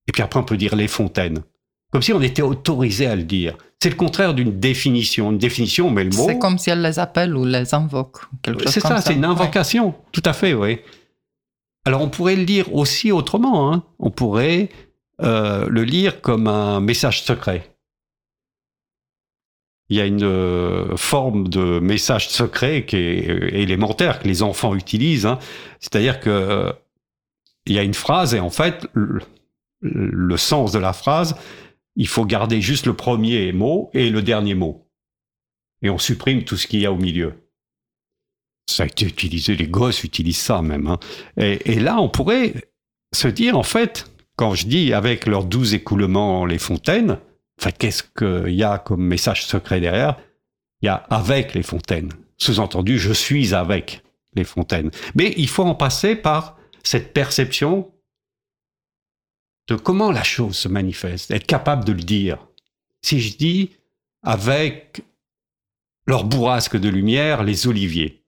[0.08, 1.44] Et puis après, on peut dire les fontaines.
[1.92, 3.56] Comme si on était autorisé à le dire.
[3.80, 5.30] C'est le contraire d'une définition.
[5.30, 6.26] Une définition, mais le mot.
[6.26, 8.16] C'est comme si elle les appelle ou les invoque.
[8.66, 9.94] C'est ça, c'est une invocation.
[10.10, 10.80] Tout à fait, oui.
[11.84, 13.72] Alors on pourrait le lire aussi autrement.
[13.72, 13.84] Hein.
[14.00, 14.70] On pourrait
[15.22, 17.72] euh, le lire comme un message secret.
[19.93, 24.43] Il y a une euh, forme de message secret qui est euh, élémentaire que les
[24.43, 25.26] enfants utilisent.
[25.26, 25.38] Hein.
[25.80, 26.72] C'est-à-dire que
[27.66, 28.86] il y a une phrase et en fait
[29.82, 31.36] le sens de la phrase
[31.95, 34.88] il faut garder juste le premier mot et le dernier mot.
[35.82, 37.34] Et on supprime tout ce qu'il y a au milieu.
[38.66, 40.86] Ça a été utilisé, les gosses utilisent ça même.
[40.86, 40.99] Hein.
[41.36, 42.55] Et, là, on pourrait
[43.12, 47.18] se dire, en fait, quand je dis avec leurs douze écoulements les fontaines,
[47.59, 50.18] en fait, qu'est-ce qu'il y a comme message secret derrière?
[50.80, 52.12] Il y a avec les fontaines.
[52.38, 54.03] Sous-entendu, je suis avec
[54.34, 54.90] les fontaines.
[55.14, 57.92] Mais il faut en passer par cette perception
[59.68, 62.48] de comment la chose se manifeste, être capable de le dire.
[63.03, 63.70] Si je dis
[64.22, 65.03] avec
[66.07, 68.24] leur bourrasque de lumière, les oliviers.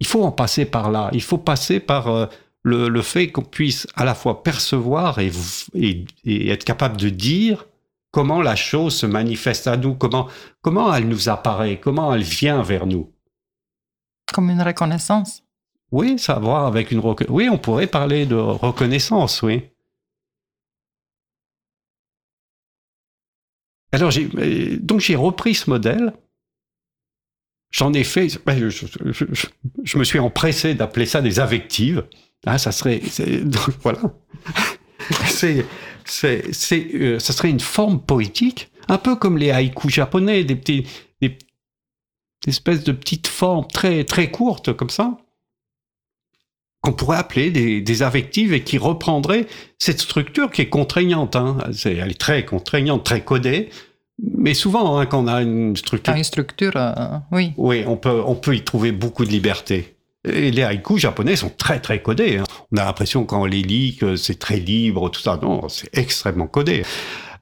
[0.00, 2.30] Il faut en passer par là, il faut passer par
[2.72, 5.30] euh, le, fait qu'on puisse à la fois percevoir et,
[5.74, 7.66] et, être capable de dire
[8.10, 10.28] comment la chose se manifeste à nous, comment,
[10.62, 13.12] comment elle nous apparaît, comment elle vient vers nous.
[14.32, 15.42] Comme une reconnaissance.
[15.90, 19.62] Oui, ça a à voir avec une Oui, on pourrait parler de reconnaissance, oui.
[23.92, 24.12] Alors,
[24.80, 26.12] donc j'ai repris ce modèle.
[27.70, 28.38] J'en ai fait.
[28.44, 32.06] Ben, je, me suis empressé d'appeler ça des affectives.
[32.46, 33.00] Ah, ça serait.
[33.42, 34.00] Donc, voilà.
[35.26, 35.64] c'est,
[36.04, 40.56] c'est, c'est, euh, ça serait une forme poétique, un peu comme les haïkus japonais, des
[40.56, 40.86] petits,
[41.20, 41.36] des,
[42.46, 45.18] espèces de petites formes très, très courtes comme ça
[46.80, 49.46] qu'on pourrait appeler des, des, affectives et qui reprendraient
[49.78, 51.34] cette structure qui est contraignante.
[51.34, 51.58] Hein.
[51.84, 53.70] elle est très contraignante, très codée.
[54.20, 56.14] Mais souvent, hein, quand on a une structure...
[56.14, 57.52] Une structure, euh, oui.
[57.56, 59.97] Oui, on peut, on peut y trouver beaucoup de liberté.
[60.24, 62.38] Et les haïkus japonais sont très très codés.
[62.38, 62.44] Hein.
[62.72, 65.38] On a l'impression quand on les lit que c'est très libre, tout ça.
[65.40, 66.82] Non, c'est extrêmement codé.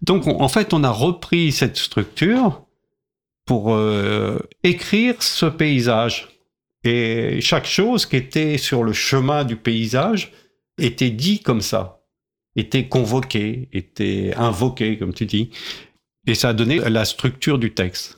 [0.02, 2.62] Donc en fait, on a repris cette structure
[3.46, 6.28] pour euh, écrire ce paysage
[6.86, 10.32] et chaque chose qui était sur le chemin du paysage
[10.78, 12.00] était dit comme ça,
[12.54, 15.50] était convoquée, était invoquée, comme tu dis.
[16.28, 18.16] Et ça a donné la structure du texte.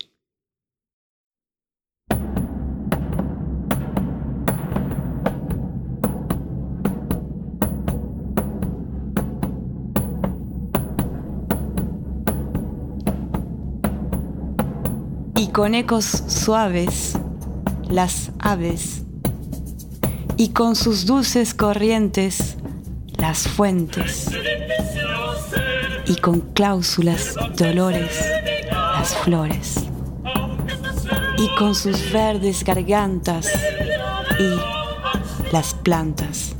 [15.59, 17.15] Con suaves
[17.91, 19.03] las aves,
[20.37, 22.57] y con sus dulces corrientes
[23.17, 24.31] las fuentes,
[26.07, 28.25] y con cláusulas dolores
[28.69, 29.75] las flores,
[31.39, 33.49] y con sus verdes gargantas
[34.39, 36.55] y las plantas.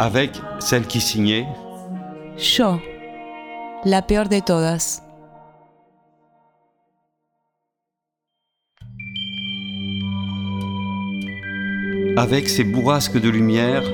[0.00, 1.46] Avec celle qui signait
[2.36, 2.80] Yo,
[3.84, 5.02] la peor de todas.
[12.16, 13.84] avec ses bourrasques de lumière,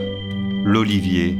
[0.64, 1.36] l'olivier.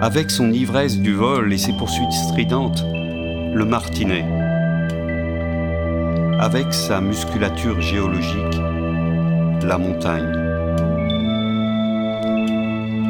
[0.00, 4.24] Avec son ivresse du vol et ses poursuites stridentes, le martinet,
[6.40, 8.58] avec sa musculature géologique,
[9.62, 10.34] la montagne,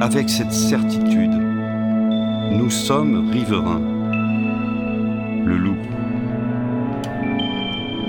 [0.03, 1.46] avec cette certitude,
[2.57, 3.83] nous sommes riverains,
[5.45, 5.77] le loup,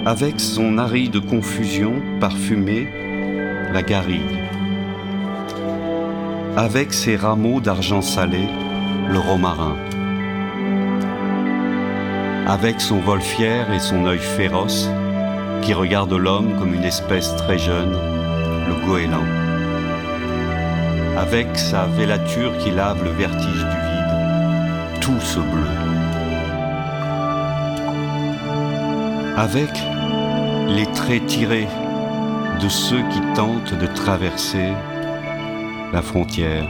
[0.05, 2.87] avec son aride confusion parfumée,
[3.73, 4.39] la garrigue,
[6.55, 8.47] avec ses rameaux d'argent salé,
[9.09, 9.75] le romarin.
[12.47, 14.89] Avec son vol fier et son œil féroce,
[15.61, 19.27] qui regarde l'homme comme une espèce très jeune, le goéland.
[21.17, 23.76] Avec sa vélature qui lave le vertige du
[29.37, 29.69] Avec
[30.67, 31.67] les traits tirés
[32.61, 34.73] de ceux qui tentent de traverser
[35.93, 36.67] la frontière.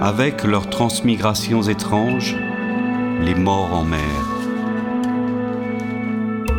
[0.00, 2.36] Avec leurs transmigrations étranges,
[3.20, 4.00] les morts en mer.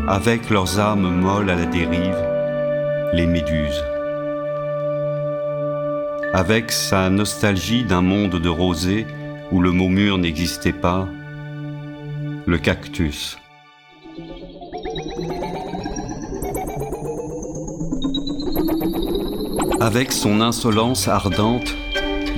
[0.08, 2.18] Avec leurs âmes molles à la dérive,
[3.14, 3.84] les méduses.
[6.34, 9.08] Avec sa nostalgie d'un monde de rosée
[9.52, 11.08] où le mot mur n'existait pas,
[12.46, 13.38] le cactus.
[19.80, 21.76] Avec son insolence ardente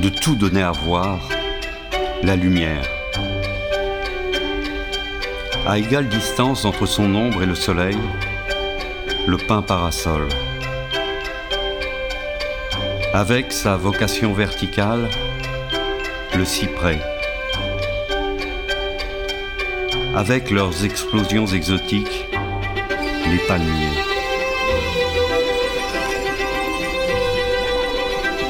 [0.01, 1.19] de tout donner à voir,
[2.23, 2.87] la lumière
[5.65, 7.97] à égale distance entre son ombre et le soleil,
[9.27, 10.27] le pin parasol.
[13.13, 15.09] Avec sa vocation verticale,
[16.37, 16.99] le cyprès.
[20.15, 22.25] Avec leurs explosions exotiques,
[23.29, 23.97] les palmiers.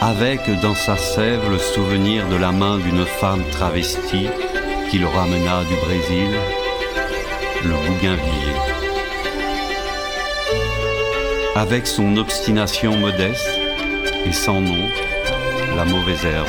[0.02, 4.28] Avec dans sa sève le souvenir de la main d'une femme travestie
[4.90, 6.30] qui le ramena du Brésil
[7.64, 8.56] le bougainvillier.
[11.56, 13.61] Avec son obstination modeste
[14.26, 14.90] et sans nom,
[15.76, 16.48] la mauvaise herbe.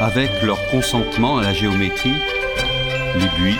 [0.00, 2.20] Avec leur consentement à la géométrie,
[3.16, 3.58] les buis,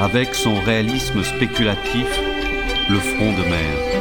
[0.00, 2.08] avec son réalisme spéculatif,
[2.88, 3.98] le front de mer.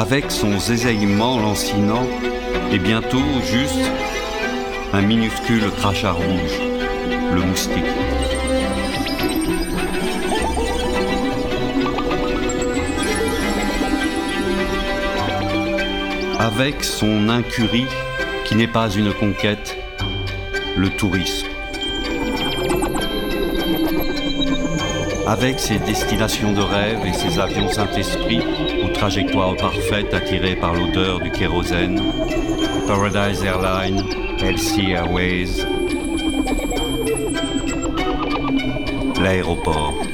[0.00, 2.06] avec son zézaillement lancinant
[2.72, 3.84] et bientôt juste
[4.94, 6.58] un minuscule crachat rouge,
[7.34, 7.84] le moustique.
[16.42, 17.86] Avec son incurie
[18.46, 19.76] qui n'est pas une conquête,
[20.74, 21.46] le tourisme.
[25.26, 28.40] avec ses destinations de rêve et ses avions Saint-Esprit
[28.82, 32.02] aux trajectoires parfaites attirées par l'odeur du kérosène,
[32.88, 34.02] Paradise Airlines,
[34.40, 35.64] LC Airways,
[39.20, 40.09] l'aéroport.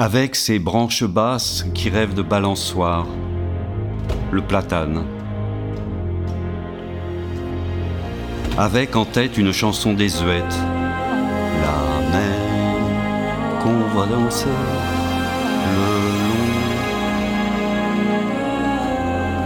[0.00, 3.06] Avec ses branches basses qui rêvent de balançoires,
[4.32, 5.04] le platane.
[8.58, 10.54] avec en tête une chanson désuète.
[11.62, 12.34] La mer
[13.62, 14.46] qu'on va danser
[15.66, 16.50] le long.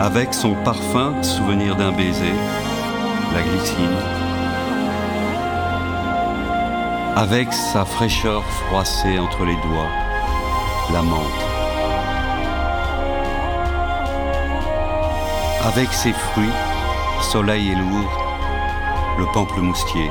[0.00, 2.34] Avec son parfum, souvenir d'un baiser,
[3.34, 3.98] la glycine.
[7.16, 10.13] Avec sa fraîcheur froissée entre les doigts,
[10.92, 11.44] la menthe.
[15.64, 16.52] Avec ses fruits,
[17.22, 18.24] soleil et lourd,
[19.18, 20.10] le pamplemoustier.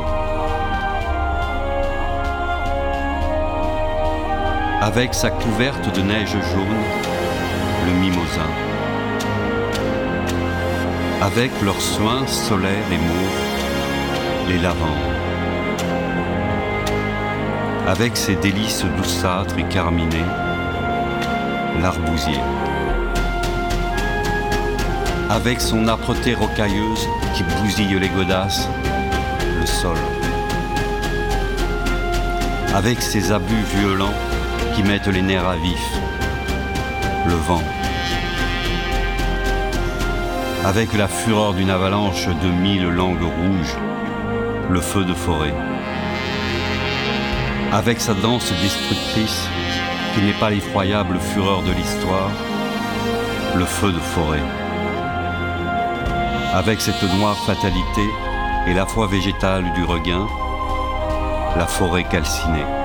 [4.82, 6.84] Avec sa couverte de neige jaune,
[7.86, 8.50] le mimosin.
[11.22, 14.90] Avec leurs soins solaires et mauves, les lavandes.
[17.88, 20.26] Avec ses délices douceâtres et carminées,
[21.82, 22.40] l'arbousier
[25.34, 28.68] avec son âpreté rocailleuse qui bousille les godasses,
[29.66, 29.98] sol.
[32.76, 34.14] Avec ses abus violents
[34.76, 35.86] qui mettent les nerfs à vif,
[37.26, 37.64] le vent.
[40.66, 43.78] Avec la fureur d'une avalanche de mille langues rouges,
[44.70, 45.56] le feu de forêt.
[47.72, 49.48] Avec sa danse destructrice
[50.14, 52.30] qui n'est pas l'effroyable fureur de l'histoire,
[53.56, 54.44] le feu de forêt.
[56.54, 58.08] Avec cette noire fatalité
[58.68, 60.28] et la foi végétale du regain,
[61.58, 62.83] la forêt calcinée.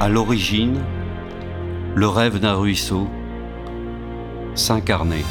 [0.00, 0.82] À l'origine,
[1.94, 3.08] le rêve d'un ruisseau,
[4.54, 5.24] s'incarner,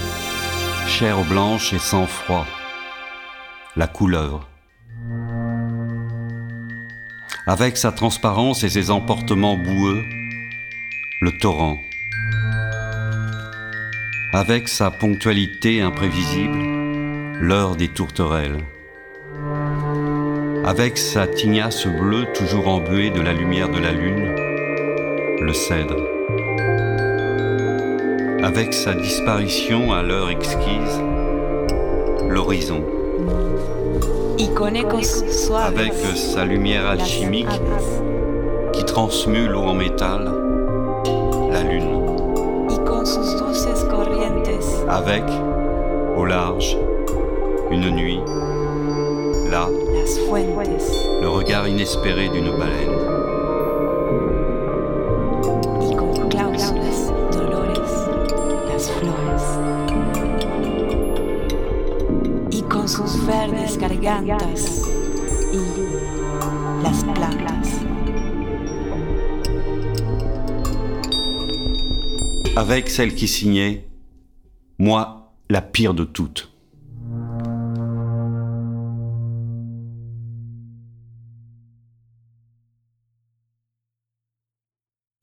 [0.87, 2.45] chair blanche et sans froid,
[3.75, 4.47] la couleuvre.
[7.47, 10.01] Avec sa transparence et ses emportements boueux,
[11.21, 11.77] le torrent.
[14.33, 16.57] Avec sa ponctualité imprévisible,
[17.39, 18.57] l'heure des tourterelles
[20.65, 24.33] avec sa tignasse bleue toujours embuée de la lumière de la lune,
[25.41, 25.95] le cèdre.
[28.43, 31.01] Avec sa disparition à l'heure exquise,
[32.27, 32.83] l'horizon.
[35.65, 37.61] Avec sa lumière alchimique
[38.73, 40.31] qui transmue l'eau en métal,
[41.51, 42.01] la lune.
[44.89, 45.23] Avec,
[46.15, 46.77] au large,
[47.71, 48.19] une nuit,
[49.49, 49.69] là,
[51.21, 53.15] le regard inespéré d'une baleine.
[64.05, 64.81] Verdes gargantas
[65.51, 67.81] y las plantas.
[72.55, 73.87] Avec celle qui signait,
[74.77, 76.51] moi, la pire de toutes.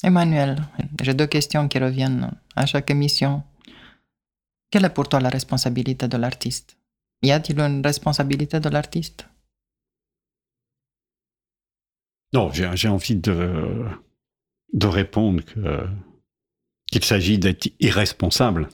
[0.05, 0.57] Emmanuel,
[1.01, 3.45] j'ai deux questions qui reviennent à chaque émission.
[4.71, 6.77] Quelle est pour toi la responsabilité de l'artiste?
[7.23, 9.27] Y a-t-il une responsabilité de l'artiste
[12.33, 13.85] Non, j'ai envie de,
[14.73, 15.43] de répondre
[16.91, 18.69] qu'il s'agit d'être irresponsable.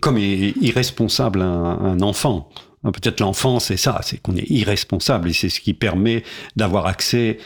[0.00, 2.48] Comme est irresponsable un, enfant.
[2.82, 6.22] Peut-être l'enfant, c'est ça, c'est qu'on est irresponsable et c'est ce qui permet
[6.56, 7.38] d'avoir accès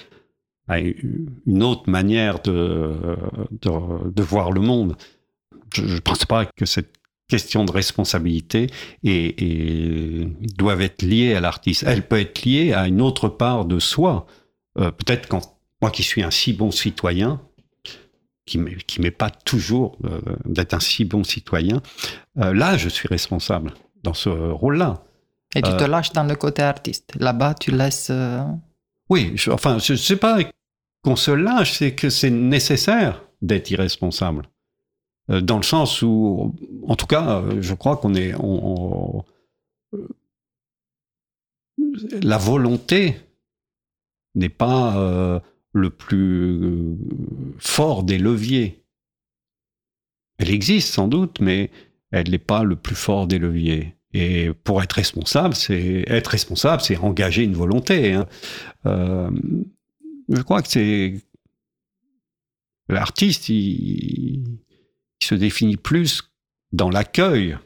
[0.66, 3.16] à une autre manière de,
[3.62, 4.96] de, voir le monde.
[5.72, 6.97] Je ne pense pas que cette
[7.28, 8.68] question de responsabilité
[9.04, 10.26] et,
[10.56, 11.84] doivent être liées à l'artiste.
[11.86, 14.26] Elle peut être liée à une autre part de soi.
[14.78, 17.40] Euh, peut-être quand moi qui suis un si bon citoyen,
[18.46, 21.82] qui ne m'est pas toujours euh, d'être un si bon citoyen,
[22.38, 25.04] euh, là je suis responsable dans ce rôle-là.
[25.54, 27.14] Et tu te lâches dans le côté artiste.
[27.18, 28.12] Là-bas, tu laisses.
[29.08, 30.40] Oui, enfin, je ne sais pas
[31.02, 34.42] qu'on se lâche, c'est que c'est nécessaire d'être irresponsable.
[35.30, 36.54] Euh, dans le sens où,
[36.86, 38.34] en tout cas, euh, je crois qu'on est.
[38.34, 39.20] Euh,
[42.22, 43.16] la volonté
[44.34, 46.96] n'est pas le plus
[47.58, 48.84] fort des leviers.
[50.38, 51.70] Elle existe sans doute, mais
[52.10, 53.96] elle n'est pas le plus fort des leviers.
[54.12, 58.12] Et pour être responsable, c'est être responsable, c'est engager une volonté.
[58.12, 58.26] Hein
[58.84, 61.14] je crois que c'est
[62.88, 64.58] l'artiste, il,
[65.26, 66.30] se définit plus
[66.72, 67.56] dans l'accueil,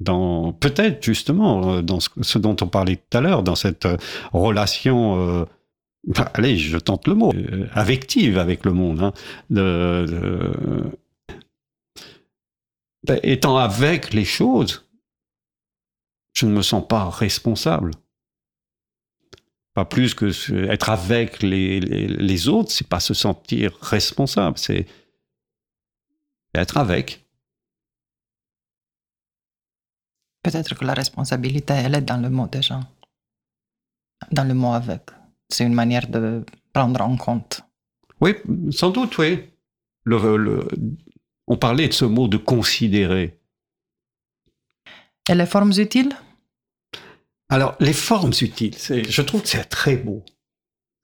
[0.00, 3.96] dans peut-être justement dans ce, dont on parlait tout à l'heure, dans cette euh,
[4.32, 5.40] relation.
[5.40, 5.44] Euh,
[6.34, 9.02] allez, je tente le mot, euh, affective avec le monde.
[9.02, 9.12] Hein,
[13.06, 14.86] ben, étant avec les choses,
[16.34, 17.92] je ne me sens pas responsable.
[19.74, 20.30] Pas plus que
[20.70, 24.86] être avec les, les, les autres, c'est pas se sentir responsable, c'est
[26.54, 27.26] être avec.
[30.42, 32.80] Peut-être que la responsabilité, elle est dans le mot déjà.
[34.32, 35.02] Dans le mot avec.
[35.48, 37.62] C'est une manière de prendre en compte.
[38.20, 38.34] Oui,
[38.70, 39.50] sans doute, oui.
[40.04, 40.66] Le,
[41.46, 43.38] on parlait de ce mot de considérer.
[45.28, 46.16] Et les formes utiles?
[47.48, 50.24] Alors, les formes utiles, je trouve que c'est très beau.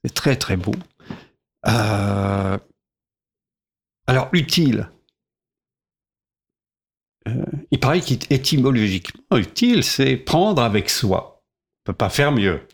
[0.04, 0.74] C'est très, très beau.
[1.66, 2.58] Euh,
[4.06, 4.88] alors, utile.
[7.26, 11.42] Euh, il paraît qu'étymologiquement, utile, c'est prendre avec soi.
[11.42, 12.66] On ne peut pas faire mieux.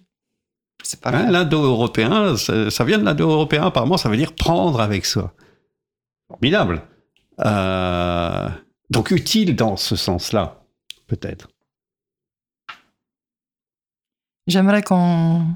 [0.83, 5.33] C'est pas hein, L'indo-européen, ça, vient de l'indo-européen, apparemment, ça veut dire prendre avec soi.
[6.29, 6.83] Formidable.
[7.45, 8.49] Euh,
[8.91, 10.63] donc, utile dans ce sens-là,
[11.07, 11.49] peut-être.
[14.47, 15.47] J'aimerais qu'on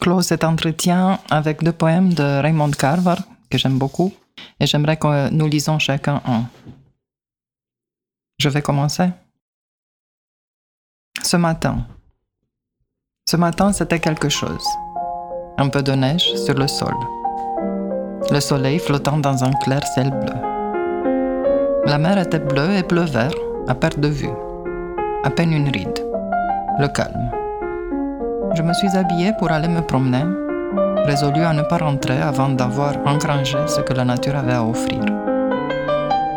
[0.00, 3.16] close cet entretien avec deux poèmes de Raymond Carver
[3.50, 4.12] que j'aime beaucoup
[4.58, 6.48] et j'aimerais que nous lisons chacun un.
[8.38, 9.08] Je vais commencer.
[11.22, 11.86] Ce matin.
[13.26, 14.66] Ce matin, c'était quelque chose.
[15.56, 16.94] Un peu de neige sur le sol.
[18.30, 20.34] Le soleil flottant dans un clair ciel bleu.
[21.86, 23.32] La mer était bleue et bleu-vert,
[23.68, 24.36] à perte de vue.
[25.24, 25.98] À peine une ride.
[26.78, 27.30] Le calme.
[28.54, 30.24] Je me suis habillée pour aller me promener,
[31.06, 35.00] résolu à ne pas rentrer avant d'avoir engrangé ce que la nature avait à offrir.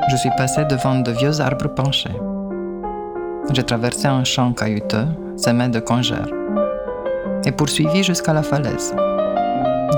[0.10, 2.20] Je suis passé devant de vieux arbres penchés.
[3.54, 5.06] J'ai traversé un champ caillouteux,
[5.38, 6.34] semé de congères,
[7.46, 8.96] et poursuivi jusqu'à la falaise,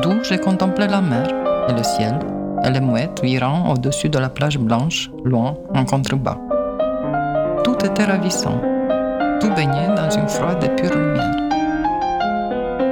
[0.03, 1.27] d'où j'ai contemplé la mer
[1.69, 2.19] et le ciel
[2.65, 6.37] et les mouettes virant au-dessus de la plage blanche, loin, en contrebas.
[7.63, 8.59] Tout était ravissant,
[9.39, 11.37] tout baignait dans une froide et pure lumière.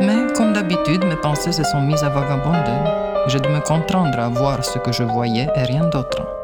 [0.02, 2.80] Mais comme d'habitude, mes pensées se sont mises à vagabonder.
[3.28, 6.39] J'ai dû me contraindre à voir ce que je voyais et rien d'autre.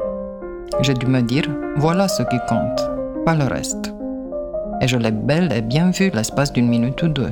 [0.81, 1.45] J'ai dû me dire,
[1.77, 2.89] voilà ce qui compte,
[3.25, 3.93] pas le reste.
[4.81, 7.31] Et je l'ai bel et bien vu l'espace d'une minute ou deux.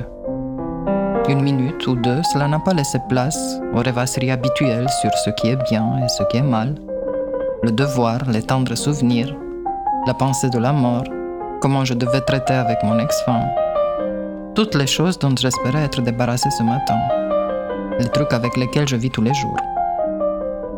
[1.28, 5.48] Une minute ou deux, cela n'a pas laissé place aux rêvasseries habituelles sur ce qui
[5.48, 6.74] est bien et ce qui est mal.
[7.62, 9.34] Le devoir, les tendres souvenirs,
[10.06, 11.04] la pensée de la mort,
[11.60, 13.48] comment je devais traiter avec mon ex-femme.
[14.54, 16.98] Toutes les choses dont j'espérais être débarrassé ce matin.
[17.98, 19.56] Les trucs avec lesquels je vis tous les jours.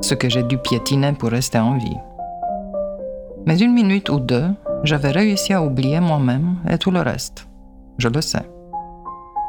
[0.01, 1.97] Ce que j'ai dû piétiner pour rester en vie.
[3.47, 4.49] Mais une minute ou deux,
[4.83, 7.47] j'avais réussi à oublier moi-même et tout le reste.
[7.97, 8.43] Je le sais.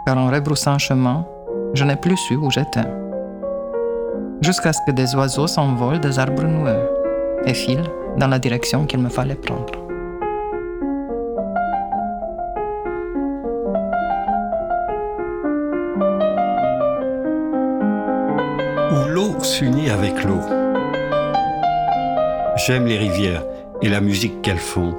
[0.05, 1.25] Car en rebroussant chemin,
[1.73, 2.85] je n'ai plus su où j'étais.
[4.41, 6.77] Jusqu'à ce que des oiseaux s'envolent des arbres noueux
[7.43, 9.73] et filent dans la direction qu'il me fallait prendre.
[18.91, 20.41] Où l'eau s'unit avec l'eau.
[22.57, 23.41] J'aime les rivières
[23.81, 24.95] et la musique qu'elles font,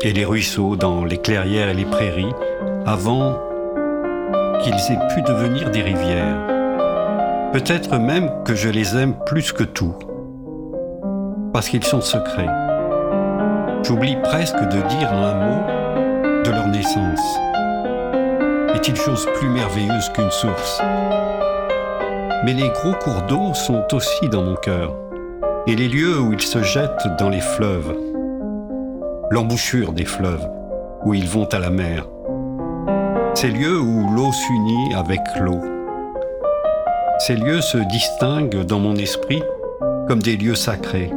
[0.00, 2.32] et les ruisseaux dans les clairières et les prairies,
[2.86, 3.38] avant
[4.62, 6.38] qu'ils aient pu devenir des rivières.
[7.52, 9.94] Peut-être même que je les aime plus que tout,
[11.52, 12.48] parce qu'ils sont secrets.
[13.82, 17.38] J'oublie presque de dire un mot de leur naissance.
[18.74, 20.80] Est-il chose plus merveilleuse qu'une source?
[22.44, 24.94] Mais les gros cours d'eau sont aussi dans mon cœur
[25.66, 27.94] et les lieux où ils se jettent dans les fleuves,
[29.30, 30.46] l'embouchure des fleuves,
[31.04, 32.06] où ils vont à la mer,
[33.34, 35.60] ces lieux où l'eau s'unit avec l'eau.
[37.20, 39.42] Ces lieux se distinguent dans mon esprit
[40.08, 41.12] comme des lieux sacrés,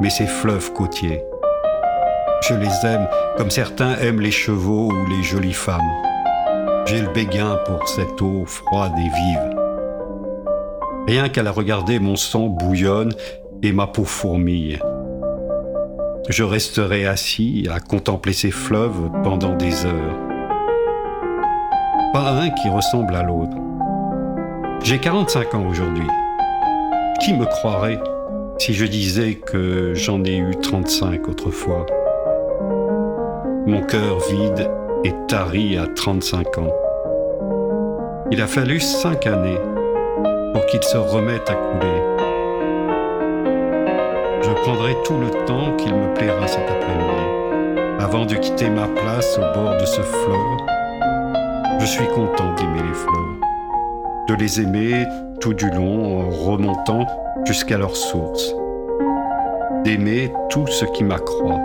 [0.00, 1.22] mais ces fleuves côtiers,
[2.48, 5.80] je les aime comme certains aiment les chevaux ou les jolies femmes.
[6.86, 9.57] J'ai le béguin pour cette eau froide et vive.
[11.08, 13.14] Rien qu'à la regarder, mon sang bouillonne
[13.62, 14.78] et ma peau fourmille.
[16.28, 20.18] Je resterai assis à contempler ces fleuves pendant des heures.
[22.12, 23.56] Pas un qui ressemble à l'autre.
[24.84, 26.06] J'ai 45 ans aujourd'hui.
[27.24, 27.98] Qui me croirait
[28.58, 31.86] si je disais que j'en ai eu 35 autrefois?
[33.66, 34.70] Mon cœur vide
[35.04, 36.72] et tari à 35 ans.
[38.30, 39.56] Il a fallu cinq années
[40.58, 42.02] pour qu'il se remette à couler.
[44.42, 48.00] Je prendrai tout le temps qu'il me plaira cet après-midi.
[48.00, 50.56] Avant de quitter ma place au bord de ce fleuve,
[51.78, 53.40] je suis content d'aimer les fleuves,
[54.30, 55.06] de les aimer
[55.40, 57.06] tout du long en remontant
[57.44, 58.52] jusqu'à leur source,
[59.84, 61.60] d'aimer tout ce qui m'accroît.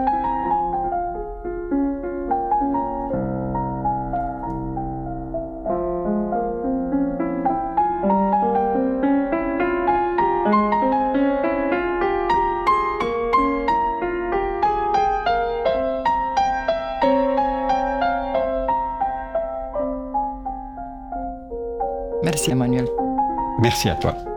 [23.86, 24.33] Merci à toi.